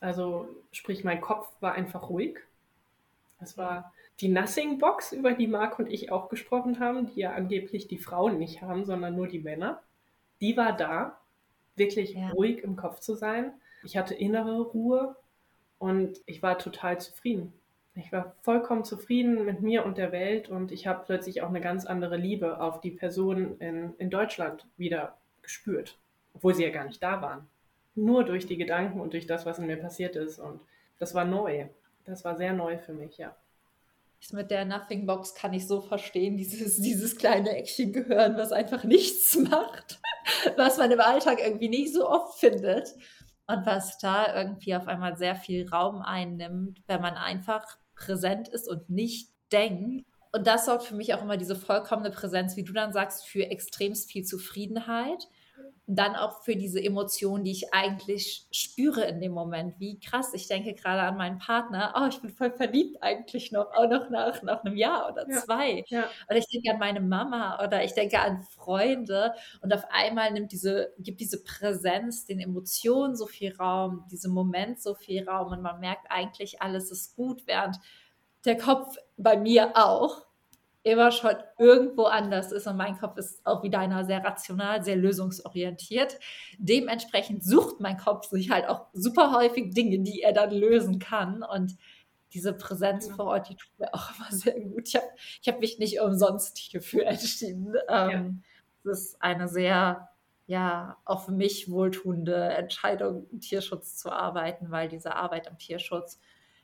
Also 0.00 0.48
sprich, 0.70 1.02
mein 1.02 1.20
Kopf 1.20 1.48
war 1.60 1.72
einfach 1.72 2.10
ruhig. 2.10 2.38
Es 3.40 3.56
war 3.56 3.92
die 4.20 4.28
Nothing 4.28 4.78
Box, 4.78 5.12
über 5.12 5.32
die 5.32 5.46
Marc 5.46 5.78
und 5.78 5.86
ich 5.90 6.12
auch 6.12 6.28
gesprochen 6.28 6.78
haben, 6.78 7.06
die 7.06 7.20
ja 7.20 7.32
angeblich 7.32 7.88
die 7.88 7.98
Frauen 7.98 8.38
nicht 8.38 8.60
haben, 8.60 8.84
sondern 8.84 9.16
nur 9.16 9.28
die 9.28 9.40
Männer. 9.40 9.82
Die 10.40 10.56
war 10.56 10.76
da, 10.76 11.18
wirklich 11.76 12.14
ja. 12.14 12.30
ruhig 12.30 12.62
im 12.62 12.76
Kopf 12.76 13.00
zu 13.00 13.14
sein. 13.14 13.52
Ich 13.84 13.96
hatte 13.96 14.14
innere 14.14 14.60
Ruhe 14.60 15.16
und 15.78 16.20
ich 16.26 16.42
war 16.42 16.58
total 16.58 17.00
zufrieden. 17.00 17.52
Ich 17.94 18.10
war 18.10 18.36
vollkommen 18.42 18.84
zufrieden 18.84 19.44
mit 19.44 19.60
mir 19.60 19.84
und 19.84 19.98
der 19.98 20.12
Welt 20.12 20.48
und 20.48 20.72
ich 20.72 20.86
habe 20.86 21.04
plötzlich 21.04 21.42
auch 21.42 21.48
eine 21.48 21.60
ganz 21.60 21.84
andere 21.84 22.16
Liebe 22.16 22.60
auf 22.60 22.80
die 22.80 22.92
Personen 22.92 23.58
in, 23.58 23.94
in 23.98 24.08
Deutschland 24.08 24.66
wieder 24.76 25.18
gespürt, 25.42 25.98
obwohl 26.32 26.54
sie 26.54 26.62
ja 26.62 26.70
gar 26.70 26.84
nicht 26.84 27.02
da 27.02 27.20
waren. 27.20 27.48
Nur 27.94 28.24
durch 28.24 28.46
die 28.46 28.56
Gedanken 28.56 29.00
und 29.00 29.12
durch 29.12 29.26
das, 29.26 29.44
was 29.44 29.58
in 29.58 29.66
mir 29.66 29.76
passiert 29.76 30.16
ist. 30.16 30.38
Und 30.38 30.60
das 30.98 31.14
war 31.14 31.26
neu. 31.26 31.66
Das 32.04 32.24
war 32.24 32.36
sehr 32.36 32.54
neu 32.54 32.78
für 32.78 32.94
mich, 32.94 33.18
ja. 33.18 33.36
Mit 34.30 34.50
der 34.52 34.64
Nothing 34.64 35.04
Box 35.04 35.34
kann 35.34 35.52
ich 35.52 35.66
so 35.66 35.80
verstehen, 35.80 36.36
dieses, 36.36 36.80
dieses 36.80 37.16
kleine 37.16 37.56
Eckchen 37.56 37.92
gehören, 37.92 38.36
was 38.36 38.52
einfach 38.52 38.84
nichts 38.84 39.36
macht, 39.50 40.00
was 40.56 40.78
man 40.78 40.92
im 40.92 41.00
Alltag 41.00 41.40
irgendwie 41.44 41.68
nicht 41.68 41.92
so 41.92 42.08
oft 42.08 42.38
findet 42.38 42.94
und 43.46 43.66
was 43.66 43.98
da 43.98 44.34
irgendwie 44.34 44.74
auf 44.74 44.86
einmal 44.88 45.16
sehr 45.16 45.34
viel 45.34 45.68
Raum 45.68 46.02
einnimmt, 46.02 46.80
wenn 46.86 47.00
man 47.02 47.14
einfach 47.14 47.64
präsent 47.94 48.48
ist 48.48 48.68
und 48.68 48.88
nicht 48.88 49.30
denkt. 49.50 50.06
Und 50.32 50.46
das 50.46 50.64
sorgt 50.64 50.84
für 50.84 50.94
mich 50.94 51.12
auch 51.14 51.22
immer 51.22 51.36
diese 51.36 51.56
vollkommene 51.56 52.10
Präsenz, 52.10 52.56
wie 52.56 52.64
du 52.64 52.72
dann 52.72 52.92
sagst, 52.92 53.26
für 53.26 53.50
extremst 53.50 54.10
viel 54.10 54.24
Zufriedenheit. 54.24 55.28
Und 55.92 55.96
dann 55.96 56.16
auch 56.16 56.42
für 56.42 56.56
diese 56.56 56.82
Emotionen, 56.82 57.44
die 57.44 57.50
ich 57.50 57.74
eigentlich 57.74 58.46
spüre 58.50 59.04
in 59.04 59.20
dem 59.20 59.32
Moment. 59.32 59.78
Wie 59.78 60.00
krass, 60.00 60.32
ich 60.32 60.48
denke 60.48 60.72
gerade 60.72 61.02
an 61.02 61.18
meinen 61.18 61.36
Partner, 61.36 61.92
oh, 61.94 62.06
ich 62.08 62.18
bin 62.18 62.30
voll 62.30 62.50
verliebt 62.50 63.02
eigentlich 63.02 63.52
noch, 63.52 63.66
auch 63.74 63.90
noch 63.90 64.08
nach, 64.08 64.42
nach 64.42 64.64
einem 64.64 64.74
Jahr 64.74 65.12
oder 65.12 65.28
ja, 65.28 65.40
zwei. 65.40 65.84
Ja. 65.88 66.08
Oder 66.30 66.38
ich 66.38 66.46
denke 66.46 66.70
an 66.70 66.78
meine 66.78 67.02
Mama 67.02 67.62
oder 67.62 67.84
ich 67.84 67.92
denke 67.92 68.20
an 68.20 68.40
Freunde. 68.40 69.34
Und 69.60 69.74
auf 69.74 69.84
einmal 69.90 70.32
nimmt 70.32 70.52
diese, 70.52 70.94
gibt 70.98 71.20
diese 71.20 71.44
Präsenz 71.44 72.24
den 72.24 72.40
Emotionen 72.40 73.14
so 73.14 73.26
viel 73.26 73.54
Raum, 73.54 74.06
diesem 74.10 74.32
Moment 74.32 74.80
so 74.80 74.94
viel 74.94 75.28
Raum 75.28 75.52
und 75.52 75.60
man 75.60 75.78
merkt 75.78 76.06
eigentlich, 76.08 76.62
alles 76.62 76.90
ist 76.90 77.16
gut, 77.16 77.46
während 77.46 77.76
der 78.46 78.56
Kopf 78.56 78.96
bei 79.18 79.36
mir 79.36 79.72
auch 79.74 80.24
immer 80.84 81.12
schon 81.12 81.34
irgendwo 81.58 82.04
anders 82.04 82.50
ist 82.50 82.66
und 82.66 82.76
mein 82.76 82.98
Kopf 82.98 83.16
ist 83.16 83.44
auch 83.46 83.62
wie 83.62 83.70
deiner 83.70 84.04
sehr 84.04 84.24
rational, 84.24 84.82
sehr 84.82 84.96
lösungsorientiert. 84.96 86.18
Dementsprechend 86.58 87.44
sucht 87.44 87.80
mein 87.80 87.96
Kopf 87.96 88.28
sich 88.28 88.50
halt 88.50 88.68
auch 88.68 88.86
super 88.92 89.32
häufig 89.32 89.72
Dinge, 89.74 90.00
die 90.00 90.22
er 90.22 90.32
dann 90.32 90.50
lösen 90.50 90.98
kann 90.98 91.42
und 91.42 91.76
diese 92.32 92.52
Präsenz 92.52 93.08
ja. 93.08 93.14
vor 93.14 93.26
Ort, 93.26 93.48
die 93.48 93.56
tut 93.56 93.78
mir 93.78 93.92
auch 93.94 94.10
immer 94.16 94.30
sehr 94.30 94.58
gut. 94.60 94.88
Ich 94.88 94.96
habe 94.96 95.06
hab 95.46 95.60
mich 95.60 95.78
nicht 95.78 96.00
umsonst 96.00 96.58
hierfür 96.58 97.06
entschieden. 97.06 97.74
Ähm, 97.88 98.10
ja. 98.10 98.30
Das 98.84 99.00
ist 99.00 99.22
eine 99.22 99.48
sehr, 99.48 100.08
ja, 100.46 100.96
auch 101.04 101.24
für 101.24 101.32
mich 101.32 101.70
wohltuende 101.70 102.34
Entscheidung, 102.34 103.28
im 103.30 103.40
Tierschutz 103.40 103.96
zu 103.96 104.10
arbeiten, 104.10 104.70
weil 104.70 104.88
diese 104.88 105.14
Arbeit 105.14 105.46
im 105.46 105.58
Tierschutz 105.58 106.18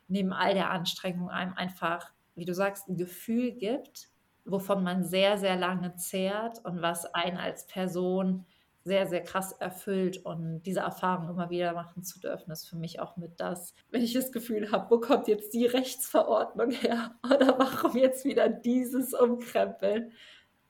neben 0.09 0.33
all 0.33 0.54
der 0.54 0.70
Anstrengung 0.70 1.28
einem 1.28 1.54
einfach 1.54 2.12
wie 2.38 2.44
du 2.44 2.55
sagst, 2.55 2.88
ein 2.88 2.96
Gefühl 2.96 3.53
gibt, 3.53 4.09
wovon 4.44 4.83
man 4.83 5.05
sehr, 5.05 5.38
sehr 5.38 5.57
lange 5.57 5.96
zehrt 5.96 6.64
und 6.64 6.83
was 6.83 7.12
einen 7.14 7.37
als 7.37 7.66
Person 7.66 8.46
sehr, 8.85 9.07
sehr 9.07 9.22
krass 9.22 9.53
erfüllt 9.53 10.24
und 10.24 10.62
diese 10.62 10.81
Erfahrung 10.81 11.29
immer 11.29 11.51
wieder 11.51 11.74
machen 11.74 12.03
zu 12.03 12.18
dürfen, 12.20 12.51
ist 12.51 12.68
für 12.68 12.77
mich 12.77 13.01
auch 13.01 13.16
mit 13.16 13.38
das, 13.38 13.74
wenn 13.90 14.03
ich 14.03 14.14
das 14.14 14.33
Gefühl 14.33 14.72
habe, 14.72 14.90
wo 14.90 14.98
kommt 14.98 15.29
jetzt 15.29 15.53
die 15.53 15.66
Rechtsverordnung 15.66 16.70
her 16.70 17.14
oder 17.24 17.59
warum 17.59 17.96
jetzt 17.96 18.24
wieder 18.24 18.48
dieses 18.48 19.12
Umkrempeln, 19.12 20.12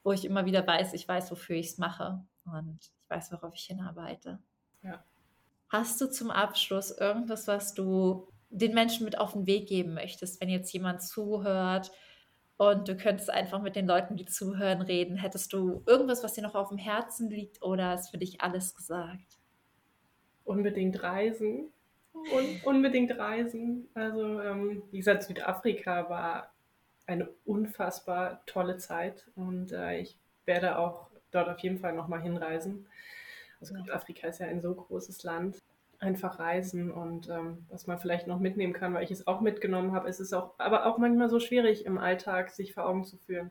wo 0.03 0.13
ich 0.13 0.25
immer 0.25 0.45
wieder 0.45 0.67
weiß, 0.67 0.95
ich 0.95 1.07
weiß, 1.07 1.31
wofür 1.31 1.57
ich 1.57 1.69
es 1.69 1.79
mache 1.79 2.25
und 2.45 2.79
ich 2.81 3.11
weiß, 3.11 3.31
worauf 3.33 3.55
ich 3.55 3.65
hinarbeite. 3.65 4.41
Ja. 4.83 5.05
Hast 5.69 6.01
du 6.01 6.11
zum 6.11 6.31
Abschluss 6.31 6.91
irgendwas, 6.91 7.47
was 7.47 7.75
du 7.75 8.27
den 8.51 8.75
Menschen 8.75 9.05
mit 9.05 9.19
auf 9.19 9.33
den 9.33 9.47
Weg 9.47 9.69
geben 9.69 9.95
möchtest, 9.95 10.41
wenn 10.41 10.49
jetzt 10.49 10.73
jemand 10.73 11.03
zuhört 11.03 11.91
und 12.57 12.89
du 12.89 12.97
könntest 12.97 13.31
einfach 13.31 13.63
mit 13.63 13.77
den 13.77 13.87
Leuten, 13.87 14.17
die 14.17 14.25
zuhören, 14.25 14.83
reden, 14.83 15.17
hättest 15.17 15.53
du 15.53 15.83
irgendwas, 15.87 16.25
was 16.25 16.33
dir 16.33 16.43
noch 16.43 16.57
auf 16.57 16.71
dem 16.71 16.79
Herzen 16.79 17.31
liegt 17.31 17.63
oder 17.63 17.95
ist 17.95 18.11
für 18.11 18.19
dich 18.19 18.41
alles 18.41 18.75
gesagt? 18.75 19.39
Unbedingt 20.45 21.03
reisen. 21.03 21.73
Un 22.13 22.61
unbedingt 22.65 23.17
reisen. 23.17 23.89
Also, 23.95 24.41
ähm, 24.41 24.83
wie 24.91 24.99
gesagt, 24.99 25.23
Südafrika 25.23 26.11
war 26.11 26.53
eine 27.07 27.29
unfassbar 27.45 28.43
tolle 28.47 28.77
Zeit 28.79 29.31
und 29.37 29.71
äh, 29.71 30.01
ich 30.01 30.19
werde 30.45 30.79
auch 30.79 31.11
dort 31.31 31.49
auf 31.49 31.61
jeden 31.61 31.79
Fall 31.79 31.93
nochmal 31.93 32.23
hinreisen. 32.23 32.89
Also 33.61 33.77
Südafrika 33.77 34.29
ist 34.29 34.41
ja 34.41 34.47
ein 34.47 34.61
so 34.61 34.75
großes 34.75 35.23
Land 35.23 35.59
einfach 36.01 36.39
reisen 36.39 36.91
und 36.91 37.29
ähm, 37.29 37.67
was 37.69 37.87
man 37.87 37.99
vielleicht 37.99 38.27
noch 38.27 38.39
mitnehmen 38.39 38.73
kann, 38.73 38.95
weil 38.95 39.05
ich 39.05 39.11
es 39.11 39.27
auch 39.27 39.41
mitgenommen 39.41 39.93
habe. 39.93 40.09
Es 40.09 40.21
ist 40.21 40.33
auch, 40.33 40.55
aber 40.59 40.87
auch 40.87 40.99
manchmal 40.99 41.29
so 41.29 41.41
schwierig 41.41 41.87
im 41.87 41.99
Alltag, 41.99 42.51
sich 42.51 42.75
vor 42.75 42.87
Augen 42.87 43.05
zu 43.05 43.17
führen, 43.17 43.51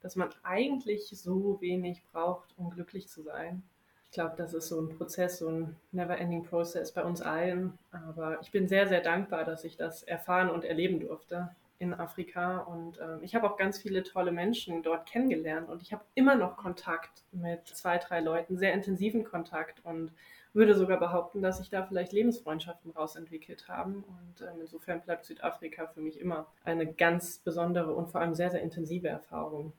dass 0.00 0.14
man 0.14 0.28
eigentlich 0.44 1.08
so 1.08 1.60
wenig 1.60 2.02
braucht, 2.12 2.54
um 2.56 2.70
glücklich 2.70 3.08
zu 3.08 3.22
sein. 3.22 3.62
Ich 4.06 4.12
glaube, 4.12 4.34
das 4.36 4.54
ist 4.54 4.68
so 4.68 4.80
ein 4.80 4.96
Prozess, 4.96 5.38
so 5.38 5.48
ein 5.48 5.76
never-ending 5.92 6.44
Process 6.44 6.92
bei 6.92 7.02
uns 7.02 7.20
allen. 7.20 7.76
Aber 7.90 8.40
ich 8.40 8.50
bin 8.50 8.68
sehr, 8.68 8.86
sehr 8.88 9.02
dankbar, 9.02 9.44
dass 9.44 9.64
ich 9.64 9.76
das 9.76 10.02
erfahren 10.02 10.48
und 10.48 10.64
erleben 10.64 11.00
durfte 11.00 11.50
in 11.78 11.92
Afrika. 11.92 12.58
Und 12.60 12.98
äh, 12.98 13.18
ich 13.22 13.34
habe 13.34 13.50
auch 13.50 13.56
ganz 13.56 13.78
viele 13.78 14.02
tolle 14.04 14.32
Menschen 14.32 14.82
dort 14.82 15.06
kennengelernt 15.06 15.68
und 15.68 15.82
ich 15.82 15.92
habe 15.92 16.04
immer 16.14 16.36
noch 16.36 16.56
Kontakt 16.56 17.22
mit 17.32 17.66
zwei, 17.66 17.98
drei 17.98 18.20
Leuten, 18.20 18.56
sehr 18.56 18.72
intensiven 18.72 19.24
Kontakt 19.24 19.84
und 19.84 20.12
würde 20.58 20.74
sogar 20.74 20.98
behaupten, 20.98 21.40
dass 21.40 21.58
sich 21.58 21.70
da 21.70 21.86
vielleicht 21.86 22.12
Lebensfreundschaften 22.12 22.90
rausentwickelt 22.90 23.68
haben. 23.68 24.04
Und 24.04 24.42
ähm, 24.42 24.60
insofern 24.60 25.00
bleibt 25.00 25.24
Südafrika 25.24 25.86
für 25.86 26.00
mich 26.00 26.20
immer 26.20 26.46
eine 26.64 26.92
ganz 26.92 27.38
besondere 27.38 27.94
und 27.94 28.10
vor 28.10 28.20
allem 28.20 28.34
sehr, 28.34 28.50
sehr 28.50 28.60
intensive 28.60 29.08
Erfahrung. 29.08 29.72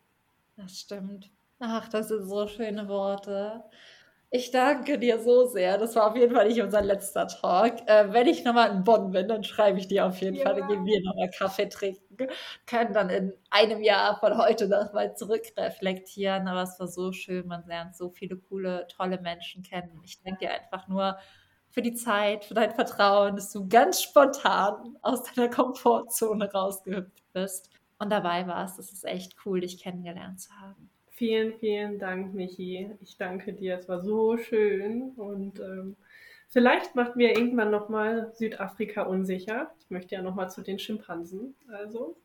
Das 0.55 0.79
stimmt. 0.79 1.29
Ach, 1.59 1.89
das 1.89 2.07
sind 2.07 2.23
so 2.23 2.47
schöne 2.47 2.87
Worte. 2.87 3.63
Ich 4.31 4.51
danke 4.51 4.99
dir 4.99 5.19
so 5.19 5.47
sehr. 5.47 5.79
Das 5.79 5.95
war 5.95 6.07
auf 6.07 6.15
jeden 6.15 6.35
Fall 6.35 6.47
nicht 6.47 6.61
unser 6.61 6.83
letzter 6.83 7.27
Talk. 7.27 7.87
Äh, 7.87 8.13
wenn 8.13 8.27
ich 8.27 8.43
nochmal 8.43 8.69
in 8.71 8.83
Bonn 8.83 9.09
bin, 9.09 9.27
dann 9.27 9.43
schreibe 9.43 9.79
ich 9.79 9.87
dir 9.87 10.05
auf 10.05 10.21
jeden 10.21 10.35
ja. 10.35 10.43
Fall. 10.43 10.55
Dann 10.55 10.67
gehen 10.67 10.85
wir 10.85 11.01
nochmal 11.01 11.31
Kaffee 11.31 11.67
trinken. 11.67 12.27
Können 12.67 12.93
dann 12.93 13.09
in 13.09 13.33
einem 13.49 13.81
Jahr 13.81 14.19
von 14.19 14.37
heute 14.37 14.67
nochmal 14.67 15.15
zurückreflektieren. 15.15 16.47
Aber 16.47 16.61
es 16.61 16.79
war 16.79 16.87
so 16.87 17.11
schön. 17.11 17.47
Man 17.47 17.65
lernt 17.65 17.95
so 17.95 18.11
viele 18.11 18.37
coole, 18.37 18.85
tolle 18.95 19.19
Menschen 19.19 19.63
kennen. 19.63 19.99
Ich 20.05 20.21
danke 20.21 20.45
dir 20.45 20.51
einfach 20.51 20.87
nur 20.87 21.17
für 21.71 21.81
die 21.81 21.95
Zeit, 21.95 22.45
für 22.45 22.53
dein 22.53 22.71
Vertrauen, 22.71 23.35
dass 23.35 23.51
du 23.51 23.67
ganz 23.67 24.01
spontan 24.01 24.95
aus 25.01 25.23
deiner 25.23 25.49
Komfortzone 25.49 26.51
rausgehüpft 26.51 27.23
bist 27.33 27.71
und 27.97 28.11
dabei 28.11 28.45
warst. 28.45 28.77
Es 28.77 28.91
ist 28.91 29.05
echt 29.05 29.35
cool, 29.45 29.61
dich 29.61 29.81
kennengelernt 29.81 30.39
zu 30.39 30.51
haben. 30.53 30.91
Vielen, 31.19 31.59
vielen 31.59 31.99
Dank, 31.99 32.33
Michi. 32.33 32.95
Ich 33.01 33.17
danke 33.17 33.51
dir. 33.51 33.77
Es 33.77 33.89
war 33.89 33.99
so 33.99 34.37
schön 34.37 35.11
und 35.17 35.59
ähm, 35.59 35.97
vielleicht 36.47 36.95
macht 36.95 37.17
mir 37.17 37.37
irgendwann 37.37 37.71
nochmal 37.71 38.31
Südafrika 38.35 39.01
unsicher. 39.01 39.69
Ich 39.81 39.89
möchte 39.89 40.15
ja 40.15 40.21
nochmal 40.21 40.49
zu 40.49 40.61
den 40.61 40.79
Schimpansen. 40.79 41.55
Also, 41.73 42.15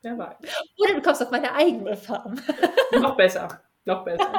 wer 0.00 0.16
weiß. 0.16 0.38
Oder 0.78 0.94
du 0.94 1.02
kommst 1.02 1.22
auf 1.22 1.30
meine 1.30 1.52
eigene 1.52 1.94
Farm. 1.94 2.40
noch 3.02 3.18
besser. 3.18 3.60
Noch 3.84 4.02
besser. 4.02 4.32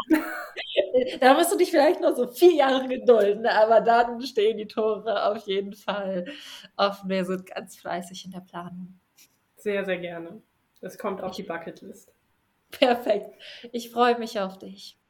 da 1.20 1.36
musst 1.36 1.54
du 1.54 1.58
dich 1.60 1.70
vielleicht 1.70 2.02
noch 2.02 2.16
so 2.16 2.30
vier 2.30 2.56
Jahre 2.56 2.88
gedulden, 2.88 3.46
aber 3.46 3.82
dann 3.82 4.20
stehen 4.24 4.58
die 4.58 4.68
Tore 4.68 5.24
auf 5.24 5.46
jeden 5.46 5.74
Fall 5.74 6.26
offen. 6.78 7.12
Wir 7.12 7.26
sind 7.26 7.46
ganz 7.46 7.78
fleißig 7.78 8.26
in 8.26 8.32
der 8.32 8.42
Planung. 8.42 9.00
Sehr, 9.56 9.86
sehr 9.86 10.00
gerne. 10.00 10.42
Es 10.82 10.98
kommt 10.98 11.22
auf 11.22 11.36
die 11.36 11.44
Bucketlist. 11.44 12.12
Perfekt. 12.72 13.36
Ich 13.72 13.92
freue 13.92 14.18
mich 14.20 14.40
auf 14.40 14.58
dich. 14.58 15.01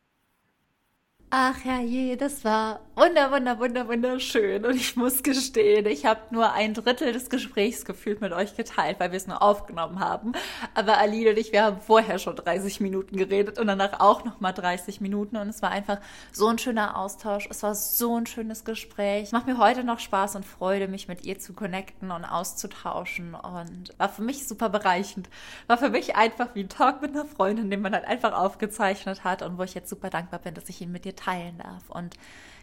Ach 1.34 1.64
herrje, 1.64 2.18
das 2.18 2.44
war 2.44 2.82
wunder, 2.94 3.32
wunder, 3.32 3.58
wunder, 3.58 3.88
wunderschön. 3.88 4.66
Und 4.66 4.76
ich 4.76 4.98
muss 4.98 5.24
gestehen, 5.24 5.86
ich 5.86 6.06
habe 6.06 6.20
nur 6.32 6.52
ein 6.52 6.74
Drittel 6.74 7.14
des 7.14 7.30
Gesprächs 7.30 7.86
gefühlt 7.86 8.20
mit 8.20 8.34
euch 8.34 8.58
geteilt, 8.58 9.00
weil 9.00 9.12
wir 9.12 9.18
es 9.18 9.28
nur 9.28 9.42
aufgenommen 9.42 10.02
haben. 10.02 10.34
Aber 10.74 10.98
Aline 10.98 11.30
und 11.30 11.38
ich, 11.38 11.54
wir 11.54 11.64
haben 11.64 11.80
vorher 11.80 12.20
schon 12.20 12.36
30 12.36 12.82
Minuten 12.82 13.16
geredet 13.16 13.60
und 13.60 13.68
danach 13.68 14.02
auch 14.02 14.26
nochmal 14.26 14.54
30 14.54 15.00
Minuten. 15.00 15.38
Und 15.38 15.48
es 15.48 15.62
war 15.62 15.72
einfach 15.72 16.00
so 16.34 16.48
ein 16.48 16.58
schöner 16.58 16.98
Austausch. 16.98 17.48
Es 17.50 17.64
war 17.64 17.76
so 17.76 18.18
ein 18.18 18.26
schönes 18.26 18.66
Gespräch. 18.66 19.24
Es 19.24 19.32
macht 19.32 19.48
mir 19.48 19.58
heute 19.58 19.86
noch 19.86 20.00
Spaß 20.00 20.36
und 20.36 20.46
Freude, 20.46 20.90
mich 20.90 21.08
mit 21.08 21.24
ihr 21.24 21.40
zu 21.40 21.54
connecten 21.54 22.12
und 22.12 22.26
auszutauschen. 22.26 23.36
Und 23.36 23.98
war 23.98 24.10
für 24.10 24.22
mich 24.22 24.50
super 24.50 24.68
bereichend. 24.68 25.30
War 25.68 25.78
für 25.78 25.92
mich 25.92 26.18
einfach 26.18 26.56
wie 26.56 26.64
ein 26.64 26.70
Talk 26.70 27.02
mit 27.02 27.12
einer 27.12 27.26
Freundin, 27.26 27.70
den 27.70 27.82
man 27.82 27.94
halt 27.94 28.04
einfach 28.04 28.34
aufgezeichnet 28.34 29.24
hat 29.24 29.44
und 29.44 29.58
wo 29.58 29.64
ich 29.64 29.76
jetzt 29.76 29.90
super 29.90 30.10
dankbar 30.10 30.42
bin, 30.42 30.56
dass 30.56 30.68
ich 30.68 30.82
ihn 30.82 30.92
mit 30.92 31.06
dir 31.06 31.16
teilen 31.24 31.58
darf. 31.58 31.90
Und 31.90 32.16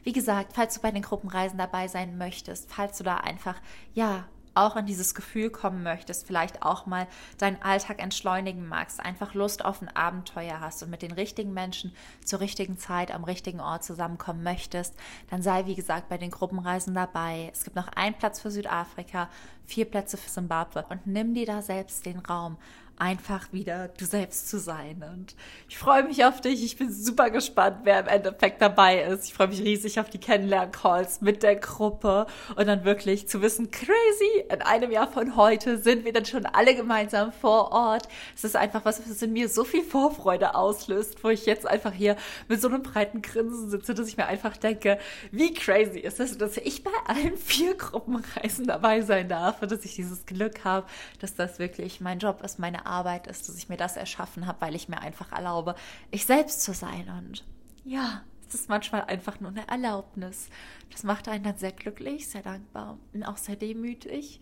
wie 0.05 0.13
gesagt, 0.13 0.53
falls 0.55 0.75
du 0.75 0.81
bei 0.81 0.91
den 0.91 1.03
Gruppenreisen 1.03 1.59
dabei 1.59 1.89
sein 1.89 2.19
möchtest, 2.19 2.71
falls 2.73 2.99
du 2.99 3.05
da 3.05 3.19
einfach, 3.19 3.57
ja, 3.95 4.25
auch 4.59 4.77
in 4.77 4.87
dieses 4.87 5.15
Gefühl 5.15 5.51
kommen 5.51 5.83
möchtest, 5.83 6.27
vielleicht 6.27 6.63
auch 6.63 6.87
mal 6.87 7.07
deinen 7.39 7.63
Alltag 7.63 8.03
entschleunigen 8.03 8.67
magst, 8.67 9.01
einfach 9.01 9.35
Lust 9.35 9.65
auf 9.65 9.81
ein 9.81 9.95
Abenteuer 9.95 10.61
hast 10.61 10.83
und 10.83 10.91
mit 10.91 11.03
den 11.03 11.13
richtigen 11.13 11.53
Menschen 11.53 11.93
zur 12.25 12.41
richtigen 12.41 12.77
Zeit 12.77 13.15
am 13.15 13.25
richtigen 13.25 13.61
Ort 13.61 13.85
zusammenkommen 13.85 14.43
möchtest, 14.43 14.95
dann 15.31 15.43
sei 15.43 15.67
wie 15.67 15.77
gesagt 15.77 16.09
bei 16.09 16.19
den 16.19 16.31
Gruppenreisen 16.31 16.95
dabei. 16.95 17.51
Es 17.53 17.65
gibt 17.65 17.77
noch 17.77 17.89
einen 17.89 18.17
Platz 18.17 18.41
für 18.41 18.51
Südafrika, 18.51 19.29
vier 19.69 19.85
Plätze 19.85 20.17
für 20.17 20.31
Zimbabwe 20.31 20.85
und 20.89 21.07
nimm 21.07 21.35
dir 21.35 21.47
da 21.47 21.63
selbst 21.63 22.07
den 22.07 22.19
Raum 22.19 22.57
einfach 22.99 23.53
wieder 23.53 23.89
du 23.89 24.05
selbst 24.05 24.49
zu 24.49 24.59
sein. 24.59 25.05
Und 25.13 25.35
ich 25.69 25.79
freue 25.79 26.03
mich 26.05 26.25
auf 26.25 26.41
dich. 26.41 26.65
Ich 26.65 26.77
bin 26.77 26.93
super 26.93 27.31
gespannt, 27.31 27.81
wer 27.85 28.01
im 28.01 28.07
Endeffekt 28.07 28.61
dabei 28.61 29.03
ist. 29.03 29.27
Ich 29.27 29.35
freue 29.35 29.49
mich 29.49 29.61
riesig 29.61 30.01
auf 30.01 30.11
die 30.11 30.19
Kennenlern-Calls 30.19 31.21
mit 31.21 31.43
der 31.43 31.57
Gruppe 31.57 32.27
und 32.57 32.67
dann 32.67 32.85
wirklich 32.85 33.29
zu 33.29 33.41
wissen, 33.41 33.71
crazy, 33.71 34.45
in 34.51 34.63
einem 34.63 34.91
Jahr 34.91 35.11
von 35.11 35.37
heute 35.37 35.79
sind 35.79 36.05
wir 36.05 36.13
dann 36.13 36.25
schon 36.25 36.47
alle 36.47 36.75
gemeinsam 36.75 37.33
vor 37.33 37.73
Ort. 37.73 38.09
Es 38.35 38.45
ist 38.45 38.57
einfach 38.57 38.85
was, 38.85 39.01
was 39.09 39.23
in 39.23 39.33
mir 39.33 39.49
so 39.49 39.65
viel 39.65 39.83
Vorfreude 39.83 40.55
auslöst, 40.55 41.23
wo 41.23 41.29
ich 41.29 41.47
jetzt 41.47 41.67
einfach 41.67 41.93
hier 41.93 42.17
mit 42.49 42.61
so 42.61 42.69
einem 42.69 42.83
breiten 42.83 43.23
Grinsen 43.23 43.71
sitze, 43.71 43.95
dass 43.95 44.09
ich 44.09 44.17
mir 44.17 44.27
einfach 44.27 44.57
denke, 44.57 44.99
wie 45.31 45.55
crazy 45.55 46.01
ist 46.01 46.21
es, 46.21 46.37
dass 46.37 46.57
ich 46.57 46.83
bei 46.83 46.91
allen 47.07 47.37
vier 47.37 47.75
Gruppenreisen 47.75 48.67
dabei 48.67 49.03
sein 49.03 49.29
darf 49.29 49.58
und 49.63 49.71
dass 49.71 49.85
ich 49.85 49.95
dieses 49.95 50.27
Glück 50.27 50.65
habe, 50.65 50.87
dass 51.21 51.35
das 51.35 51.59
wirklich 51.59 52.01
mein 52.01 52.19
Job 52.19 52.43
ist, 52.43 52.59
meine 52.59 52.87
Arbeit 52.87 53.27
ist, 53.27 53.49
dass 53.49 53.57
ich 53.57 53.69
mir 53.69 53.77
das 53.77 53.97
erschaffen 53.97 54.47
habe, 54.47 54.61
weil 54.61 54.75
ich 54.75 54.89
mir 54.89 55.01
einfach 55.01 55.33
erlaube, 55.33 55.75
ich 56.11 56.27
selbst 56.27 56.63
zu 56.63 56.73
sein. 56.73 57.09
Und 57.19 57.45
ja, 57.85 58.23
es 58.49 58.55
ist 58.55 58.69
manchmal 58.69 59.05
einfach 59.05 59.41
nur 59.41 59.51
eine 59.51 59.69
Erlaubnis. 59.69 60.49
Das 60.91 61.03
macht 61.03 61.29
einen 61.29 61.45
dann 61.45 61.59
sehr 61.59 61.73
glücklich, 61.73 62.29
sehr 62.29 62.43
dankbar 62.43 62.99
und 63.13 63.25
auch 63.25 63.37
sehr 63.37 63.57
demütig. 63.57 64.41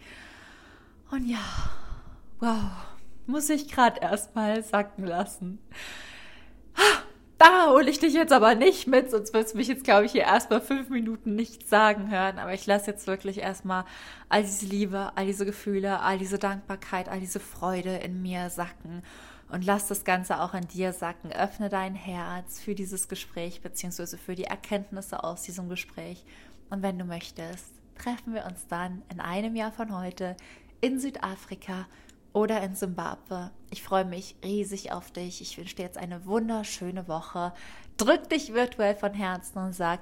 Und 1.11 1.27
ja, 1.29 1.39
wow, 2.41 2.71
muss 3.27 3.51
ich 3.51 3.69
gerade 3.69 4.01
erstmal 4.01 4.63
sacken 4.63 5.05
lassen. 5.05 5.59
Da 7.39 7.71
hole 7.71 7.91
ich 7.91 7.99
dich 7.99 8.15
jetzt 8.15 8.33
aber 8.33 8.55
nicht 8.55 8.87
mit, 8.87 9.11
sonst 9.11 9.35
wirst 9.35 9.53
du 9.53 9.59
mich 9.59 9.69
jetzt, 9.69 9.85
glaube 9.85 10.07
ich, 10.07 10.13
hier 10.13 10.23
erstmal 10.23 10.63
fünf 10.63 10.89
Minuten 10.89 11.35
nichts 11.35 11.69
sagen 11.69 12.11
hören. 12.11 12.39
Aber 12.39 12.55
ich 12.55 12.65
lasse 12.65 12.91
jetzt 12.91 13.07
wirklich 13.07 13.39
erstmal 13.39 13.85
all 14.31 14.43
diese 14.43 14.65
Liebe, 14.65 15.13
all 15.17 15.27
diese 15.27 15.45
Gefühle, 15.45 16.01
all 16.01 16.17
diese 16.17 16.39
Dankbarkeit, 16.39 17.11
all 17.11 17.21
diese 17.21 17.41
Freude 17.41 17.97
in 17.97 18.23
mir 18.23 18.49
sacken. 18.49 19.03
Und 19.51 19.67
lass 19.67 19.87
das 19.87 20.05
Ganze 20.05 20.41
auch 20.41 20.55
in 20.55 20.67
dir 20.67 20.93
sacken. 20.95 21.31
Öffne 21.31 21.69
dein 21.69 21.95
Herz 21.95 22.59
für 22.59 22.75
dieses 22.75 23.07
Gespräch, 23.07 23.61
beziehungsweise 23.61 24.17
für 24.17 24.35
die 24.35 24.45
Erkenntnisse 24.45 25.23
aus 25.23 25.43
diesem 25.43 25.69
Gespräch. 25.69 26.25
Und 26.71 26.83
wenn 26.83 26.99
du 26.99 27.05
möchtest, 27.05 27.67
treffen 27.99 28.35
wir 28.35 28.47
uns 28.47 28.67
dann 28.69 29.03
in 29.13 29.21
einem 29.21 29.55
Jahr 29.57 29.73
von 29.73 29.97
heute 29.97 30.37
in 30.81 30.99
Südafrika 30.99 31.87
oder 32.37 32.63
in 32.63 32.75
Simbabwe. 32.75 33.51
Ich 33.71 33.83
freue 33.83 34.05
mich 34.05 34.37
riesig 34.45 34.93
auf 34.93 35.11
dich. 35.11 35.41
Ich 35.41 35.57
wünsche 35.57 35.77
dir 35.77 35.85
jetzt 35.85 35.97
eine 35.97 36.27
wunderschöne 36.27 37.09
Woche. 37.09 37.55
Drück 37.97 38.29
dich 38.29 38.53
virtuell 38.53 38.95
von 38.95 39.15
Herzen 39.15 39.59
und 39.59 39.73
sag, 39.73 40.01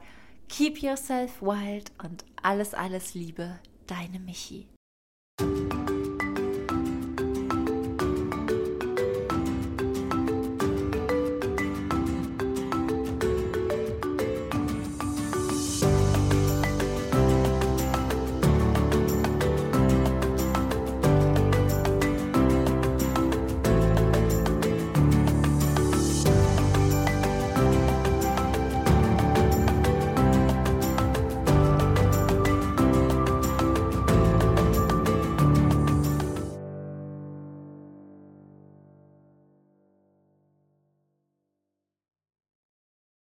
keep 0.48 0.82
yourself 0.82 1.40
wild 1.40 1.92
und 2.02 2.24
alles, 2.42 2.74
alles 2.74 3.14
Liebe, 3.14 3.60
deine 3.86 4.18
Michi. 4.18 4.66